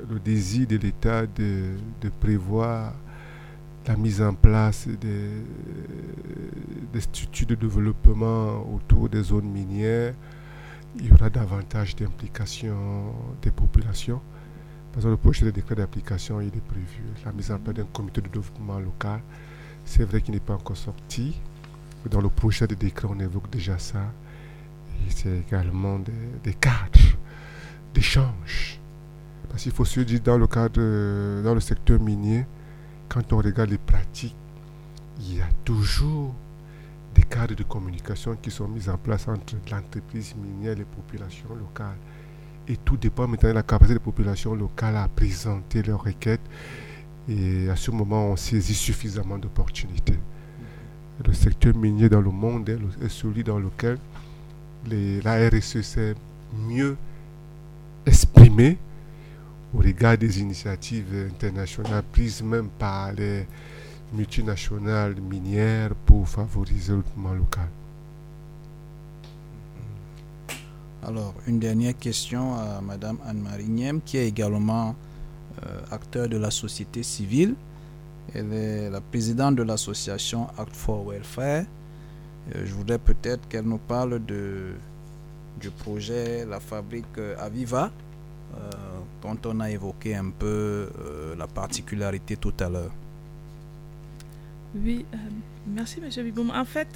le 0.08 0.18
désir 0.18 0.66
de 0.66 0.76
l'État 0.76 1.26
de, 1.26 1.74
prévoir 2.20 2.94
la 3.86 3.96
mise 3.96 4.20
en 4.20 4.34
place 4.34 4.86
des, 4.88 5.30
des, 6.92 7.00
structures 7.00 7.46
de 7.46 7.54
développement 7.54 8.66
autour 8.74 9.08
des 9.08 9.22
zones 9.22 9.50
minières, 9.50 10.14
il 10.96 11.06
y 11.06 11.12
aura 11.12 11.30
davantage 11.30 11.96
d'implication 11.96 13.14
des 13.40 13.50
populations. 13.50 14.20
Parce 14.92 15.04
que 15.04 15.10
le 15.10 15.16
projet 15.16 15.46
de 15.46 15.50
décret 15.50 15.76
d'application, 15.76 16.40
il 16.40 16.48
est 16.48 16.60
prévu. 16.66 17.02
La 17.24 17.32
mise 17.32 17.52
en 17.52 17.58
place 17.58 17.76
d'un 17.76 17.84
comité 17.84 18.20
de 18.20 18.28
développement 18.28 18.78
local, 18.80 19.20
c'est 19.84 20.04
vrai 20.04 20.20
qu'il 20.20 20.34
n'est 20.34 20.40
pas 20.40 20.54
encore 20.54 20.76
sorti. 20.76 21.40
Dans 22.10 22.20
le 22.20 22.28
projet 22.28 22.66
de 22.66 22.74
décret, 22.74 23.08
on 23.10 23.18
évoque 23.20 23.50
déjà 23.50 23.78
ça. 23.78 24.02
Et 25.06 25.10
c'est 25.10 25.38
également 25.46 26.00
des, 26.42 26.54
cadres 26.54 26.98
d'échange. 27.94 28.80
Parce 29.48 29.62
qu'il 29.62 29.72
faut 29.72 29.84
se 29.84 30.00
dire, 30.00 30.20
dans 30.20 30.38
le 30.38 30.46
cadre, 30.46 31.42
dans 31.42 31.54
le 31.54 31.60
secteur 31.60 32.00
minier, 32.00 32.46
quand 33.08 33.32
on 33.32 33.38
regarde 33.38 33.70
les 33.70 33.78
pratiques, 33.78 34.36
il 35.20 35.36
y 35.36 35.40
a 35.40 35.48
toujours 35.64 36.34
des 37.14 37.22
cadres 37.22 37.54
de 37.54 37.62
communication 37.62 38.36
qui 38.36 38.50
sont 38.50 38.68
mis 38.68 38.88
en 38.88 38.96
place 38.96 39.28
entre 39.28 39.56
l'entreprise 39.70 40.34
minière 40.36 40.72
et 40.72 40.76
les 40.76 40.84
populations 40.84 41.54
locales. 41.54 41.96
Et 42.70 42.76
tout 42.76 42.96
dépend 42.96 43.26
maintenant 43.26 43.48
de 43.48 43.54
la 43.54 43.64
capacité 43.64 43.94
des 43.94 44.04
populations 44.04 44.54
locales 44.54 44.94
à 44.94 45.08
présenter 45.08 45.82
leurs 45.82 46.04
requêtes. 46.04 46.40
Et 47.28 47.68
à 47.68 47.74
ce 47.74 47.90
moment, 47.90 48.28
on 48.28 48.36
saisit 48.36 48.76
suffisamment 48.76 49.38
d'opportunités. 49.38 50.20
Le 51.26 51.32
secteur 51.32 51.74
minier 51.76 52.08
dans 52.08 52.20
le 52.20 52.30
monde 52.30 52.68
est, 52.68 53.08
celui 53.08 53.42
dans 53.42 53.58
lequel 53.58 53.98
la 54.88 55.48
RSE 55.48 55.80
s'est 55.80 56.14
mieux 56.56 56.96
exprimée 58.06 58.78
au 59.74 59.78
regard 59.78 60.16
des 60.16 60.40
initiatives 60.40 61.28
internationales 61.28 62.04
prises 62.12 62.40
même 62.40 62.68
par 62.68 63.12
les 63.12 63.48
multinationales 64.12 65.20
minières 65.20 65.96
pour 66.06 66.28
favoriser 66.28 66.92
le 66.92 66.98
développement 66.98 67.34
local. 67.34 67.68
Alors, 71.02 71.32
une 71.46 71.58
dernière 71.58 71.96
question 71.96 72.56
à 72.56 72.82
Madame 72.82 73.16
Anne-Marie 73.26 73.68
Niem, 73.68 74.02
qui 74.02 74.18
est 74.18 74.28
également 74.28 74.94
euh, 75.64 75.80
acteur 75.90 76.28
de 76.28 76.36
la 76.36 76.50
société 76.50 77.02
civile. 77.02 77.54
Elle 78.34 78.52
est 78.52 78.90
la 78.90 79.00
présidente 79.00 79.56
de 79.56 79.62
l'association 79.62 80.48
Act 80.58 80.76
for 80.76 81.08
Welfare. 81.08 81.64
Euh, 82.54 82.66
je 82.66 82.74
voudrais 82.74 82.98
peut-être 82.98 83.48
qu'elle 83.48 83.64
nous 83.64 83.78
parle 83.78 84.24
de, 84.26 84.74
du 85.58 85.70
projet 85.70 86.44
La 86.44 86.60
Fabrique 86.60 87.18
Aviva, 87.38 87.90
euh, 88.54 88.70
dont 89.22 89.38
on 89.46 89.60
a 89.60 89.70
évoqué 89.70 90.14
un 90.14 90.30
peu 90.30 90.90
la 91.38 91.46
particularité 91.46 92.36
tout 92.36 92.54
à 92.60 92.68
l'heure. 92.68 92.92
Oui, 94.74 95.06
merci 95.66 95.98
M. 96.04 96.24
Biboum. 96.24 96.50
En 96.50 96.64
fait, 96.66 96.88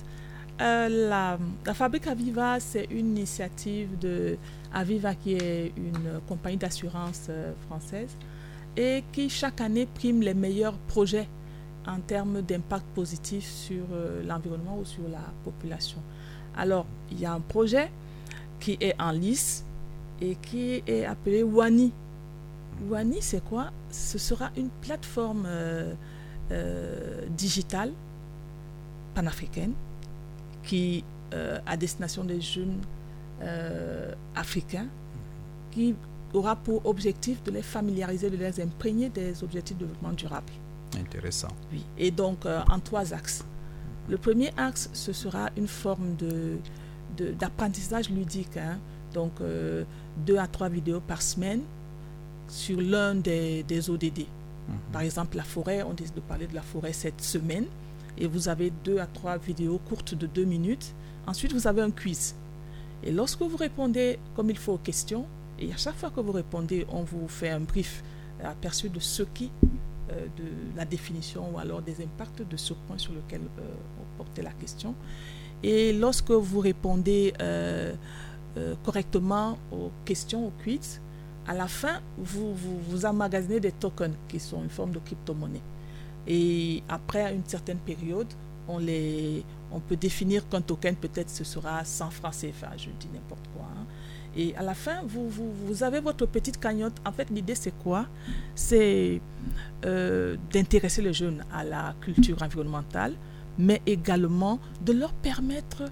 euh, 0.60 1.08
la, 1.08 1.38
Fabrique 1.74 2.06
Aviva, 2.06 2.60
c'est 2.60 2.84
une 2.90 3.16
initiative 3.16 3.98
de 3.98 4.36
Aviva 4.72 5.14
qui 5.14 5.34
est 5.34 5.72
une 5.76 6.20
compagnie 6.28 6.56
d'assurance 6.56 7.26
euh, 7.28 7.52
française 7.66 8.16
et 8.76 9.02
qui 9.12 9.28
chaque 9.28 9.60
année 9.60 9.86
prime 9.86 10.20
les 10.20 10.34
meilleurs 10.34 10.78
projets 10.78 11.28
en 11.86 11.98
termes 12.00 12.40
d'impact 12.42 12.86
positif 12.94 13.44
sur 13.44 13.84
euh, 13.92 14.22
l'environnement 14.24 14.78
ou 14.78 14.84
sur 14.84 15.08
la 15.08 15.32
population. 15.44 15.98
Alors, 16.56 16.86
il 17.10 17.18
y 17.18 17.26
a 17.26 17.32
un 17.32 17.40
projet 17.40 17.90
qui 18.60 18.78
est 18.80 18.94
en 19.00 19.10
lice 19.10 19.64
et 20.20 20.36
qui 20.36 20.82
est 20.86 21.04
appelé 21.04 21.42
Wani. 21.42 21.92
Wani, 22.88 23.20
c'est 23.20 23.44
quoi? 23.44 23.72
Ce 23.90 24.18
sera 24.18 24.50
une 24.56 24.70
plateforme 24.70 25.48
digitale 27.36 27.92
panafricaine 29.14 29.72
qui, 30.64 31.04
euh, 31.32 31.58
à 31.66 31.76
destination 31.76 32.24
des 32.24 32.40
jeunes 32.40 32.80
euh, 33.42 34.12
africains, 34.34 34.86
qui 35.70 35.94
aura 36.32 36.56
pour 36.56 36.84
objectif 36.86 37.42
de 37.44 37.50
les 37.50 37.62
familiariser, 37.62 38.30
de 38.30 38.36
les 38.36 38.60
imprégner 38.60 39.08
des 39.08 39.42
objectifs 39.42 39.76
de 39.76 39.84
développement 39.84 40.12
durable. 40.12 40.52
Intéressant. 40.98 41.48
Oui, 41.72 41.84
et 41.98 42.10
donc 42.10 42.46
euh, 42.46 42.60
en 42.70 42.80
trois 42.80 43.12
axes. 43.12 43.44
Le 44.08 44.18
premier 44.18 44.50
axe, 44.56 44.90
ce 44.92 45.12
sera 45.12 45.50
une 45.56 45.66
forme 45.68 46.14
de, 46.16 46.58
d'apprentissage 47.38 48.10
ludique. 48.10 48.56
Hein. 48.58 48.78
Donc, 49.14 49.32
deux 50.26 50.36
à 50.36 50.46
trois 50.46 50.68
vidéos 50.68 51.00
par 51.00 51.22
semaine 51.22 51.62
sur 52.48 52.80
l'un 52.82 53.14
des, 53.14 53.62
des 53.62 53.88
ODD. 53.88 54.26
Mhm. 54.68 54.76
Par 54.92 55.00
exemple, 55.02 55.38
la 55.38 55.42
forêt, 55.42 55.82
on 55.84 55.94
décide 55.94 56.16
de 56.16 56.20
parler 56.20 56.46
de 56.46 56.54
la 56.54 56.60
forêt 56.60 56.92
cette 56.92 57.22
semaine 57.22 57.64
et 58.18 58.26
vous 58.26 58.48
avez 58.48 58.70
deux 58.84 58.98
à 58.98 59.06
trois 59.06 59.38
vidéos 59.38 59.78
courtes 59.88 60.14
de 60.14 60.26
deux 60.26 60.44
minutes. 60.44 60.94
Ensuite, 61.26 61.52
vous 61.52 61.66
avez 61.66 61.82
un 61.82 61.90
quiz. 61.90 62.34
Et 63.02 63.12
lorsque 63.12 63.42
vous 63.42 63.56
répondez 63.56 64.18
comme 64.34 64.50
il 64.50 64.58
faut 64.58 64.72
aux 64.72 64.78
questions, 64.78 65.26
et 65.58 65.72
à 65.72 65.76
chaque 65.76 65.96
fois 65.96 66.10
que 66.10 66.20
vous 66.20 66.32
répondez, 66.32 66.86
on 66.90 67.02
vous 67.02 67.28
fait 67.28 67.50
un 67.50 67.60
brief 67.60 68.02
aperçu 68.42 68.88
de 68.88 69.00
ce 69.00 69.22
qui, 69.22 69.50
euh, 70.10 70.26
de 70.36 70.44
la 70.76 70.84
définition 70.84 71.50
ou 71.54 71.58
alors 71.58 71.80
des 71.80 72.02
impacts 72.02 72.42
de 72.42 72.56
ce 72.56 72.74
point 72.74 72.98
sur 72.98 73.12
lequel 73.12 73.40
euh, 73.40 73.62
on 74.00 74.16
portait 74.18 74.42
la 74.42 74.52
question. 74.52 74.94
Et 75.62 75.92
lorsque 75.92 76.30
vous 76.30 76.60
répondez 76.60 77.32
euh, 77.40 77.94
correctement 78.84 79.58
aux 79.72 79.90
questions, 80.04 80.46
aux 80.46 80.52
quiz, 80.62 81.00
à 81.46 81.54
la 81.54 81.68
fin, 81.68 82.00
vous, 82.18 82.54
vous, 82.54 82.78
vous 82.88 83.06
amagasinez 83.06 83.60
des 83.60 83.72
tokens 83.72 84.14
qui 84.28 84.40
sont 84.40 84.62
une 84.62 84.70
forme 84.70 84.92
de 84.92 84.98
crypto-monnaie. 84.98 85.62
Et 86.26 86.82
après 86.88 87.34
une 87.34 87.44
certaine 87.44 87.78
période, 87.78 88.32
on, 88.68 88.78
les, 88.78 89.44
on 89.72 89.80
peut 89.80 89.96
définir 89.96 90.48
qu'un 90.48 90.60
token, 90.60 90.96
peut-être 90.96 91.30
ce 91.30 91.44
sera 91.44 91.84
100 91.84 92.10
francs 92.10 92.34
CFA, 92.34 92.76
je 92.76 92.90
dis 92.98 93.08
n'importe 93.12 93.46
quoi. 93.54 93.66
Hein. 93.76 93.84
Et 94.36 94.54
à 94.56 94.62
la 94.62 94.74
fin, 94.74 95.02
vous, 95.06 95.28
vous, 95.28 95.52
vous, 95.52 95.82
avez 95.82 96.00
votre 96.00 96.26
petite 96.26 96.58
cagnotte. 96.58 96.94
En 97.04 97.12
fait, 97.12 97.30
l'idée, 97.30 97.54
c'est 97.54 97.76
quoi? 97.82 98.06
C'est 98.54 99.20
euh, 99.84 100.36
d'intéresser 100.52 101.02
les 101.02 101.12
jeunes 101.12 101.44
à 101.52 101.62
la 101.62 101.94
culture 102.00 102.42
environnementale, 102.42 103.14
mais 103.58 103.80
également 103.86 104.58
de 104.84 104.92
leur 104.92 105.12
permettre 105.12 105.84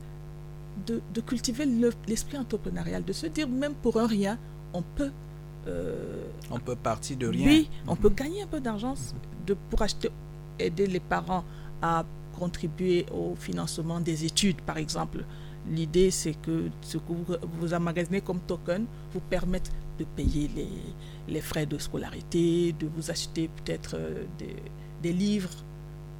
de, 0.86 1.00
de 1.14 1.20
cultiver 1.20 1.66
l'esprit 2.08 2.36
entrepreneurial, 2.38 3.04
de 3.04 3.12
se 3.12 3.26
dire, 3.26 3.48
même 3.48 3.74
pour 3.74 3.98
un 3.98 4.06
rien, 4.06 4.38
on 4.72 4.82
peut... 4.82 5.12
Euh, 5.66 6.24
on 6.50 6.58
peut 6.58 6.76
partir 6.76 7.16
de 7.16 7.26
rien. 7.26 7.46
Oui, 7.46 7.70
on 7.86 7.96
peut 7.96 8.10
gagner 8.10 8.42
un 8.42 8.46
peu 8.46 8.60
d'argent 8.60 8.94
de, 9.46 9.54
pour 9.70 9.82
acheter, 9.82 10.10
aider 10.58 10.86
les 10.86 11.00
parents 11.00 11.44
à 11.80 12.04
contribuer 12.38 13.06
au 13.12 13.34
financement 13.36 14.00
des 14.00 14.24
études, 14.24 14.60
par 14.62 14.78
exemple. 14.78 15.24
L'idée, 15.70 16.10
c'est 16.10 16.34
que 16.34 16.68
ce 16.80 16.98
que 16.98 17.12
vous, 17.12 17.24
vous 17.60 17.74
amagasinez 17.74 18.20
comme 18.20 18.40
token 18.40 18.86
vous 19.12 19.20
permette 19.20 19.70
de 19.98 20.04
payer 20.04 20.50
les, 20.56 20.68
les 21.28 21.40
frais 21.40 21.66
de 21.66 21.78
scolarité, 21.78 22.72
de 22.72 22.88
vous 22.88 23.10
acheter 23.10 23.48
peut-être 23.48 23.94
euh, 23.94 24.24
des, 24.38 24.56
des, 25.02 25.12
livres. 25.12 25.50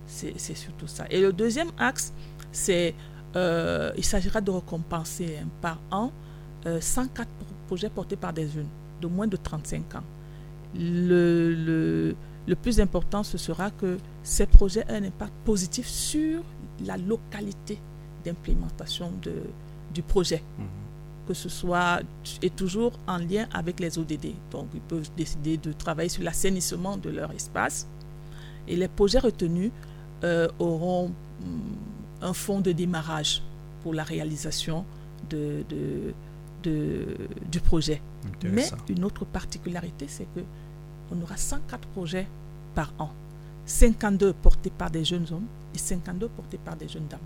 C'est 0.06 0.38
surtout 0.38 0.86
ça. 0.86 1.06
Et 1.10 1.20
le 1.20 1.32
deuxième 1.32 1.70
axe, 1.78 2.12
c'est 2.52 2.94
euh, 3.34 3.92
il 3.96 4.04
s'agira 4.04 4.40
de 4.40 4.50
récompenser 4.50 5.38
hein, 5.42 5.48
par 5.60 5.80
an 5.90 6.12
104 6.64 7.28
projets 7.66 7.88
portés 7.88 8.14
par 8.14 8.32
des 8.32 8.46
jeunes 8.48 8.68
de 9.02 9.06
moins 9.08 9.26
de 9.26 9.36
35 9.36 9.96
ans. 9.96 10.04
Le, 10.74 11.52
le, 11.54 12.16
le 12.46 12.54
plus 12.56 12.80
important, 12.80 13.22
ce 13.22 13.38
sera 13.38 13.70
que 13.70 13.98
ces 14.22 14.46
projets 14.46 14.84
aient 14.88 14.96
un 14.96 15.04
impact 15.04 15.32
positif 15.44 15.86
sur 15.86 16.42
la 16.84 16.96
localité 16.96 17.78
d'implémentation 18.24 19.12
du 19.94 20.02
projet. 20.02 20.42
Mhm. 20.58 20.66
Que 21.28 21.34
ce 21.34 21.48
soit 21.48 22.00
et 22.42 22.50
toujours 22.50 22.92
en 23.06 23.18
lien 23.18 23.46
avec 23.52 23.78
les 23.78 23.96
ODD. 23.98 24.34
Donc, 24.50 24.66
ils 24.74 24.80
peuvent 24.80 25.08
décider 25.16 25.56
de 25.56 25.72
travailler 25.72 26.08
sur 26.08 26.22
l'assainissement 26.24 26.96
de 26.96 27.10
leur 27.10 27.30
espace. 27.32 27.86
Et 28.66 28.74
les 28.76 28.88
projets 28.88 29.20
retenus 29.20 29.70
euh, 30.24 30.48
auront 30.58 31.08
mm, 31.08 32.22
un 32.22 32.32
fonds 32.32 32.60
de 32.60 32.72
démarrage 32.72 33.42
pour 33.82 33.94
la 33.94 34.02
réalisation 34.02 34.84
de, 35.30 35.64
de, 36.64 37.04
du 37.50 37.60
projet. 37.60 38.00
Mais 38.44 38.68
une 38.88 39.04
autre 39.04 39.24
particularité, 39.24 40.06
c'est 40.08 40.26
que 40.34 40.40
on 41.10 41.20
aura 41.22 41.36
104 41.36 41.88
projets 41.88 42.26
par 42.74 42.92
an. 42.98 43.10
52 43.66 44.32
portés 44.32 44.70
par 44.70 44.90
des 44.90 45.04
jeunes 45.04 45.26
hommes 45.30 45.46
et 45.74 45.78
52 45.78 46.28
portés 46.28 46.58
par 46.58 46.76
des 46.76 46.88
jeunes 46.88 47.06
dames. 47.06 47.20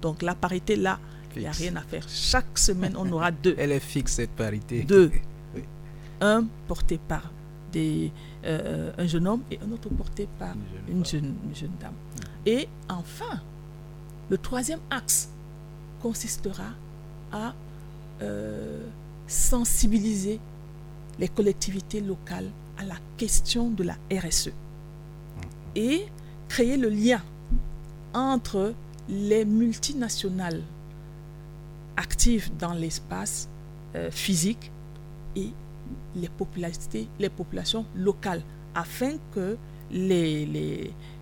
Donc 0.00 0.22
la 0.22 0.34
parité 0.34 0.76
là, 0.76 0.98
il 1.36 1.42
n'y 1.42 1.48
a 1.48 1.52
rien 1.52 1.76
à 1.76 1.82
faire. 1.82 2.04
Chaque 2.08 2.58
semaine, 2.58 2.94
on 2.96 3.10
aura 3.12 3.30
deux. 3.30 3.54
Elle 3.58 3.72
est 3.72 3.80
fixe 3.80 4.14
cette 4.14 4.30
parité. 4.30 4.82
Deux. 4.84 5.10
Un 6.20 6.44
porté 6.68 6.98
par 6.98 7.30
des, 7.72 8.12
euh, 8.44 8.92
un 8.96 9.06
jeune 9.06 9.26
homme 9.26 9.42
et 9.50 9.58
un 9.66 9.72
autre 9.72 9.88
porté 9.88 10.28
par 10.38 10.54
une 10.88 11.04
jeune, 11.04 11.34
jeune, 11.54 11.72
dame. 11.80 11.94
Et 12.46 12.68
enfin, 12.88 13.40
le 14.28 14.38
troisième 14.38 14.80
axe 14.90 15.30
consistera 16.00 16.70
à 17.32 17.54
euh, 18.20 18.82
sensibiliser 19.32 20.38
les 21.18 21.28
collectivités 21.28 22.00
locales 22.00 22.50
à 22.78 22.84
la 22.84 22.96
question 23.16 23.70
de 23.70 23.84
la 23.84 23.96
RSE 24.12 24.50
et 25.74 26.04
créer 26.48 26.76
le 26.76 26.90
lien 26.90 27.22
entre 28.12 28.74
les 29.08 29.44
multinationales 29.44 30.60
actives 31.96 32.50
dans 32.58 32.74
l'espace 32.74 33.48
euh, 33.94 34.10
physique 34.10 34.70
et 35.34 35.50
les, 36.14 36.28
populations 36.28 37.86
locales 37.94 38.42
afin 38.74 39.12
que 39.34 39.56
les, 39.90 40.46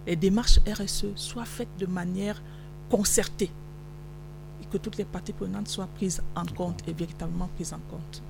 les, 0.07 0.17
démarches 0.17 0.59
RSE 0.67 1.07
soient 1.15 1.45
faites 1.45 1.77
de 1.79 1.87
manière 1.87 2.43
concertée 2.89 3.51
que 4.71 4.79
toutes 4.79 4.97
les 4.97 5.05
parties 5.05 5.33
prenantes 5.33 5.68
soient 5.68 5.89
prises 5.95 6.23
en 6.35 6.45
compte 6.47 6.81
et 6.89 6.93
véritablement 6.93 7.49
prises 7.55 7.73
en 7.73 7.81
compte. 7.91 8.23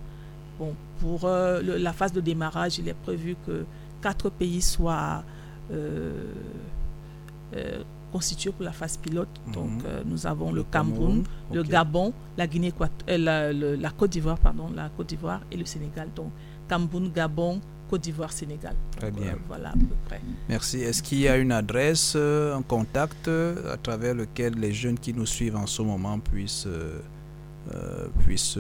Bon, 0.59 0.75
pour 1.01 1.25
euh, 1.25 1.63
la 1.63 1.93
phase 1.93 2.13
de 2.13 2.21
démarrage, 2.21 2.79
il 2.79 2.89
est 2.89 2.95
prévu 2.95 3.37
que 3.47 3.65
quatre 4.03 4.29
pays 4.31 4.61
soient 4.61 5.23
euh, 5.71 6.25
euh, 7.57 7.83
constitués 8.13 8.51
pour 8.53 8.65
la 8.65 8.73
phase 8.73 8.97
pilote. 8.97 9.29
Mhm. 9.47 9.53
Donc, 9.55 9.71
nous 10.05 10.27
avons 10.27 10.53
le, 10.53 10.63
Cameroun, 10.65 11.25
le 11.53 11.63
Gabon, 11.63 12.13
la 12.37 12.47
Guinée, 12.47 12.75
la, 13.09 13.53
la 13.53 13.91
Côte 13.91 14.11
d'Ivoire, 14.11 14.39
pardon, 14.39 14.69
la 14.75 14.89
Côte 14.91 15.09
d'Ivoire 15.09 15.41
et 15.51 15.57
le 15.57 15.65
Sénégal. 15.65 16.09
Donc, 16.15 16.31
Cameroun, 16.69 17.11
Gabon, 17.11 17.61
Côte 17.91 18.03
d'Ivoire, 18.03 18.33
Sénégal. 18.33 18.75
Très 18.97 19.11
bien. 19.11 19.37
voilà 19.49 19.71
à 19.71 19.73
peu 19.73 19.97
près. 20.07 20.21
Merci. 20.49 20.81
Est-ce 20.81 21.03
qu'il 21.03 21.19
y 21.19 21.29
a 21.29 21.37
une 21.37 21.53
adresse, 21.53 22.15
un 22.17 22.63
contact 22.63 23.29
à 23.29 23.77
travers 23.77 24.15
lequel 24.15 24.55
les 24.55 24.73
jeunes 24.73 24.99
qui 24.99 25.13
nous 25.13 25.27
suivent 25.27 25.57
en 25.57 25.67
ce 25.67 25.83
moment 25.83 26.19
puissent 26.21 26.69
euh, 26.69 28.07
puissent 28.25 28.59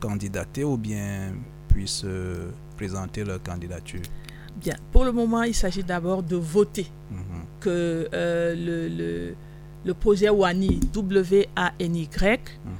candidater 0.00 0.64
ou 0.64 0.76
bien 0.76 1.32
puissent 1.68 2.04
présenter 2.76 3.24
leur 3.24 3.42
candidature? 3.42 4.02
Bien, 4.56 4.76
pour 4.90 5.04
le 5.04 5.12
moment, 5.12 5.42
il 5.42 5.54
s'agit 5.54 5.82
d'abord 5.82 6.22
de 6.22 6.36
voter 6.36 6.86
mhm. 7.10 7.20
que 7.60 8.08
euh, 8.12 8.54
le, 8.54 8.88
le, 8.88 9.34
le, 9.84 9.94
projet 9.94 10.28
WANI, 10.28 10.80
W-A-N-Y, 10.92 12.60
mhm. 12.64 12.72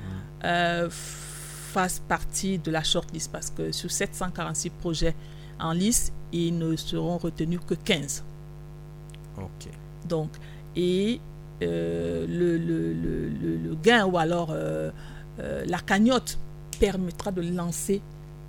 euh, 0.44 0.88
fasse 0.90 2.00
partie 2.00 2.58
de 2.58 2.70
la 2.70 2.82
shortlist 2.82 3.32
parce 3.32 3.50
que 3.50 3.72
sur 3.72 3.90
746 3.90 4.70
projets 4.70 5.14
en 5.62 5.72
liste, 5.72 6.12
ils 6.32 6.56
ne 6.56 6.76
seront 6.76 7.18
retenus 7.18 7.60
que 7.66 7.74
15. 7.74 8.24
Ok. 9.38 9.70
Donc, 10.08 10.30
et 10.76 11.20
le, 11.60 12.26
le, 12.26 12.92
le, 12.92 13.74
gain 13.82 14.04
ou 14.04 14.18
alors 14.18 14.52
euh, 15.40 15.64
la 15.66 15.78
cagnotte 15.78 16.38
permettra 16.78 17.30
de 17.32 17.42
lancer 17.42 18.02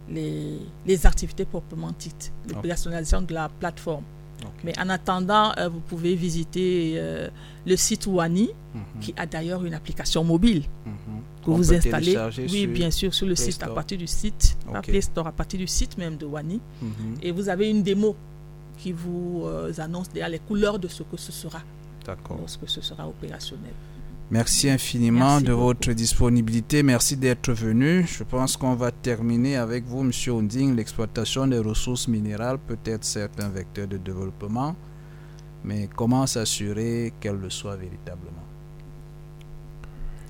les, 0.09 0.59
les 0.85 1.05
activités 1.05 1.45
proprement 1.45 1.91
dites, 1.97 2.33
l'opérationnalisation 2.49 3.21
de 3.21 3.33
la 3.33 3.49
plateforme. 3.49 4.03
Mais 4.65 4.77
en 4.77 4.89
attendant, 4.89 5.53
euh, 5.57 5.69
vous 5.69 5.79
pouvez 5.79 6.15
visiter 6.15 6.95
euh, 6.97 7.29
le 7.65 7.77
site 7.77 8.07
Wani, 8.07 8.49
mhm. 8.73 8.83
qui 8.99 9.13
a 9.15 9.25
d'ailleurs 9.25 9.63
une 9.63 9.73
application 9.73 10.25
mobile 10.25 10.63
mhm. 10.85 10.93
Vous 11.51 11.73
installez. 11.73 12.17
Oui, 12.51 12.67
bien 12.67 12.91
sûr, 12.91 13.13
sur 13.13 13.27
le 13.27 13.35
site, 13.35 13.61
à 13.63 13.67
partir 13.67 13.97
du 13.97 14.07
site, 14.07 14.57
Play 14.83 15.01
Store, 15.01 15.27
à 15.27 15.31
partir 15.31 15.59
du 15.59 15.67
site 15.67 15.97
même 15.97 16.17
de 16.17 16.25
Wani. 16.25 16.59
Mhm. 16.81 16.89
Et 17.21 17.31
vous 17.31 17.49
avez 17.49 17.69
une 17.69 17.83
démo 17.83 18.15
qui 18.77 18.91
vous 18.91 19.45
annonce 19.77 20.09
déjà 20.09 20.29
les 20.29 20.39
couleurs 20.39 20.79
de 20.79 20.87
ce 20.87 21.03
que 21.03 21.17
ce 21.17 21.31
sera 21.31 21.61
lorsque 22.37 22.67
ce 22.67 22.81
sera 22.81 23.07
opérationnel. 23.07 23.73
Merci 24.31 24.69
infiniment 24.69 25.39
de 25.41 25.51
votre 25.51 25.91
disponibilité. 25.91 26.81
Merci 26.81 27.17
d'être 27.17 27.53
venu. 27.53 28.05
Je 28.07 28.23
pense 28.23 28.57
qu'on 28.57 28.73
va 28.73 28.89
terminer 28.89 29.57
avec 29.57 29.85
vous, 29.85 30.01
Monsieur 30.01 30.33
Onding. 30.33 30.75
L'exploitation 30.75 31.45
des 31.45 31.59
ressources 31.59 32.07
minérales 32.07 32.57
peut 32.57 32.79
être 32.85 33.03
certes 33.03 33.39
un 33.41 33.49
vecteur 33.49 33.87
de 33.87 33.97
développement, 33.97 34.75
mais 35.63 35.87
comment 35.95 36.25
s'assurer 36.25 37.13
qu'elle 37.19 37.35
le 37.35 37.49
soit 37.49 37.75
véritablement? 37.75 38.47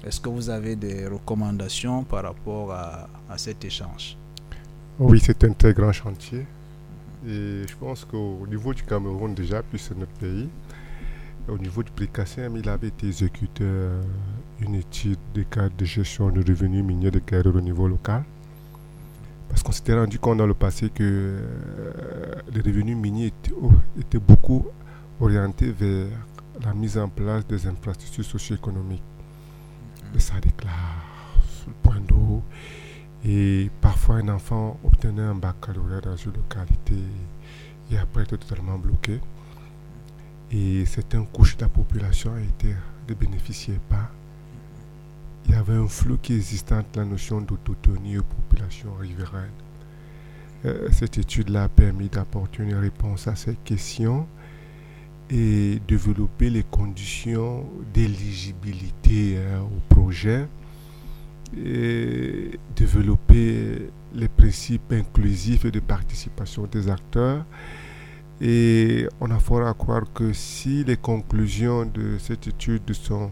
Est-ce 0.06 0.20
que 0.20 0.30
vous 0.30 0.50
avez 0.50 0.76
des 0.76 1.08
recommandations 1.08 2.04
par 2.04 2.24
rapport 2.24 2.72
à, 2.72 3.08
à 3.30 3.38
cet 3.38 3.64
échange? 3.64 4.18
Oui, 5.00 5.20
c'est 5.24 5.44
un 5.44 5.54
très 5.54 5.74
grand 5.74 5.92
chantier. 5.92 6.46
Et 7.26 7.64
je 7.68 7.76
pense 7.80 8.04
qu'au 8.04 8.46
niveau 8.48 8.74
du 8.74 8.84
Cameroun 8.84 9.34
déjà, 9.34 9.64
puis 9.64 9.80
c'est 9.80 9.98
notre 9.98 10.12
pays, 10.14 10.50
au 11.48 11.58
niveau 11.58 11.84
du 11.84 11.92
précassem, 11.92 12.56
il 12.58 12.68
avait 12.70 12.88
été 12.88 13.08
exécuté 13.08 13.64
euh, 13.64 14.02
une 14.62 14.76
étude 14.76 15.18
des 15.34 15.46
cas 15.46 15.70
de 15.70 15.86
gestion 15.86 16.30
de 16.30 16.40
revenus 16.40 16.84
miniers 16.84 17.12
de 17.12 17.20
carrière 17.20 17.56
au 17.56 17.62
niveau 17.62 17.88
local. 17.88 18.24
Parce 19.50 19.62
qu'on 19.62 19.72
s'était 19.72 19.94
rendu 19.94 20.20
compte 20.20 20.38
dans 20.38 20.48
le 20.48 20.54
passé 20.54 20.90
que 20.90 21.04
euh, 21.04 21.92
les 22.54 22.62
revenus 22.62 22.98
miniers 22.98 23.34
étaient, 24.00 24.20
beaucoup 24.20 24.66
orientés 25.20 25.72
vers 25.72 26.08
la 26.64 26.74
mise 26.74 26.98
en 26.98 27.10
place 27.10 27.46
des 27.46 27.68
infrastructures 27.68 28.26
socio-économiques. 28.26 29.04
Le 30.14 30.40
déclare 30.42 31.04
le 31.68 31.74
point 31.82 32.00
d'eau. 32.00 32.44
Et 33.26 33.70
parfois, 33.82 34.18
un 34.18 34.30
enfant 34.30 34.80
obtenait 34.84 35.22
un 35.22 35.36
baccalauréat 35.36 36.02
dans 36.02 36.16
une 36.16 36.34
localité 36.34 36.96
et 37.92 37.98
après 37.98 38.24
était 38.24 38.38
totalement 38.38 38.78
bloqué 38.78 39.20
et 40.54 40.86
certaines 40.86 41.26
couches 41.26 41.58
de 41.58 41.64
la 41.64 41.70
population 41.70 42.32
ne 43.10 43.14
bénéficiaient 43.14 43.80
pas. 43.90 44.12
Il 45.46 45.52
y 45.52 45.56
avait 45.56 45.76
un 45.76 45.88
flou 45.88 46.18
qui 46.22 46.34
existait 46.34 46.76
entre 46.76 47.00
la 47.00 47.06
notion 47.06 47.42
d'autonomie 47.42 48.18
aux 48.18 48.24
populations 48.24 48.94
riveraines. 48.94 49.50
Euh, 50.66 50.90
cette 50.92 51.18
étude-là 51.18 51.64
a 51.64 51.70
permis 51.70 52.08
d'apporter 52.08 52.64
une 52.64 52.76
réponse 52.76 53.28
à 53.28 53.36
ces 53.36 53.56
questions 53.56 54.28
et 55.30 55.80
développer 55.88 56.50
les 56.50 56.64
conditions 56.64 57.66
d'éligibilité 57.94 59.36
euh, 59.38 59.60
au 59.62 59.94
projet 59.94 60.48
et 61.58 62.60
développer 62.76 63.90
les 64.14 64.28
principes 64.28 64.92
inclusifs 64.92 65.66
de 65.66 65.80
participation 65.80 66.68
des 66.72 66.90
acteurs 66.90 67.46
et 68.42 69.08
on 69.22 69.32
a 69.32 69.40
fort 69.40 69.66
à 69.68 69.74
croire 69.74 70.04
que 70.14 70.34
si 70.34 70.84
les 70.84 70.98
conclusions 70.98 71.86
de 71.86 72.18
cette 72.18 72.48
étude 72.48 72.92
sont 72.94 73.32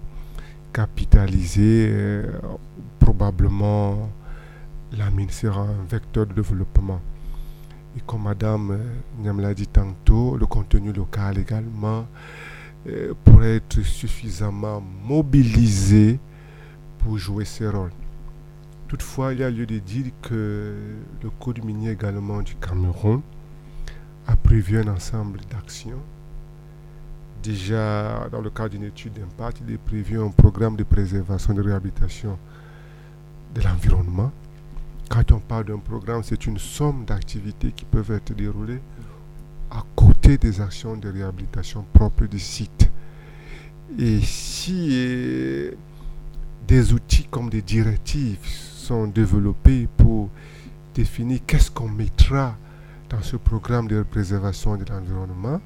capitalisées, 0.71 1.89
euh, 1.91 2.39
probablement 2.99 4.09
la 4.93 5.09
mine 5.09 5.29
sera 5.29 5.61
un 5.61 5.85
vecteur 5.89 6.27
de 6.27 6.33
développement. 6.33 7.01
Et 7.97 8.01
comme 8.05 8.23
Madame 8.23 8.71
euh, 8.71 8.77
Niam 9.19 9.39
l'a 9.39 9.53
dit 9.53 9.67
tantôt, 9.67 10.37
le 10.37 10.45
contenu 10.45 10.93
local 10.93 11.37
également 11.37 12.07
euh, 12.87 13.13
pourrait 13.23 13.57
être 13.57 13.81
suffisamment 13.81 14.81
mobilisé 15.05 16.19
pour 16.99 17.17
jouer 17.17 17.45
ce 17.45 17.65
rôle. 17.65 17.91
Toutefois, 18.87 19.33
il 19.33 19.39
y 19.39 19.43
a 19.43 19.49
lieu 19.49 19.65
de 19.65 19.79
dire 19.79 20.11
que 20.21 20.75
le 21.23 21.29
Code 21.39 21.63
minier 21.63 21.91
également 21.91 22.41
du 22.41 22.55
Cameroun 22.55 23.21
a 24.27 24.35
prévu 24.35 24.79
un 24.79 24.87
ensemble 24.87 25.39
d'actions 25.49 26.01
déjà, 27.41 28.27
dans 28.31 28.41
le 28.41 28.49
cadre 28.49 28.69
d'une 28.69 28.83
étude 28.83 29.13
d'impact, 29.13 29.61
il 29.67 29.73
est 29.73 29.77
prévu 29.77 30.19
un 30.21 30.29
programme 30.29 30.75
de 30.75 30.83
préservation 30.83 31.53
et 31.53 31.57
de 31.57 31.61
réhabilitation 31.61 32.37
de 33.55 33.61
l'environnement. 33.61 34.31
Quand 35.11 35.29
on 35.33 35.39
parle 35.39 35.65
d'un 35.65 35.77
programme, 35.77 36.23
c'est 36.23 36.45
une 36.45 36.57
somme 36.57 37.03
d'activités 37.03 37.73
qui 37.73 37.83
peuvent 37.83 38.11
être 38.11 38.33
déroulées 38.33 38.79
à 39.69 39.83
côté 39.93 40.37
des 40.37 40.61
actions 40.61 40.95
de 40.95 41.09
réhabilitation 41.09 41.85
propres 41.93 42.27
du 42.27 42.39
site. 42.39 42.89
Et 43.99 44.21
si 44.21 44.87
euh, 44.93 45.71
des 46.65 46.93
outils 46.93 47.27
comme 47.29 47.49
des 47.49 47.61
directives 47.61 48.39
sont 48.45 49.05
développés 49.07 49.89
pour 49.97 50.29
définir 50.95 51.41
qu'est-ce 51.45 51.69
qu'on 51.69 51.89
mettra 51.89 52.55
dans 53.09 53.21
ce 53.21 53.35
programme 53.35 53.89
de 53.89 54.03
préservation 54.03 54.77
de 54.77 54.85
l'environnement, 54.89 55.59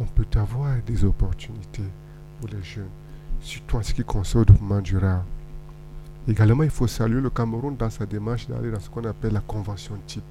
on 0.00 0.04
peut 0.04 0.38
avoir 0.38 0.74
des 0.86 1.04
opportunités 1.04 1.90
pour 2.40 2.48
les 2.48 2.62
jeunes, 2.62 2.88
surtout 3.42 3.76
en 3.76 3.82
ce 3.82 3.92
qui 3.92 4.04
concerne 4.04 4.44
le 4.48 4.54
développement 4.54 4.80
durable. 4.80 5.24
Également, 6.28 6.62
il 6.62 6.70
faut 6.70 6.86
saluer 6.86 7.20
le 7.20 7.30
Cameroun 7.30 7.76
dans 7.76 7.90
sa 7.90 8.06
démarche 8.06 8.46
d'aller 8.46 8.70
dans 8.70 8.80
ce 8.80 8.90
qu'on 8.90 9.04
appelle 9.04 9.32
la 9.32 9.40
convention 9.40 9.96
type. 10.06 10.22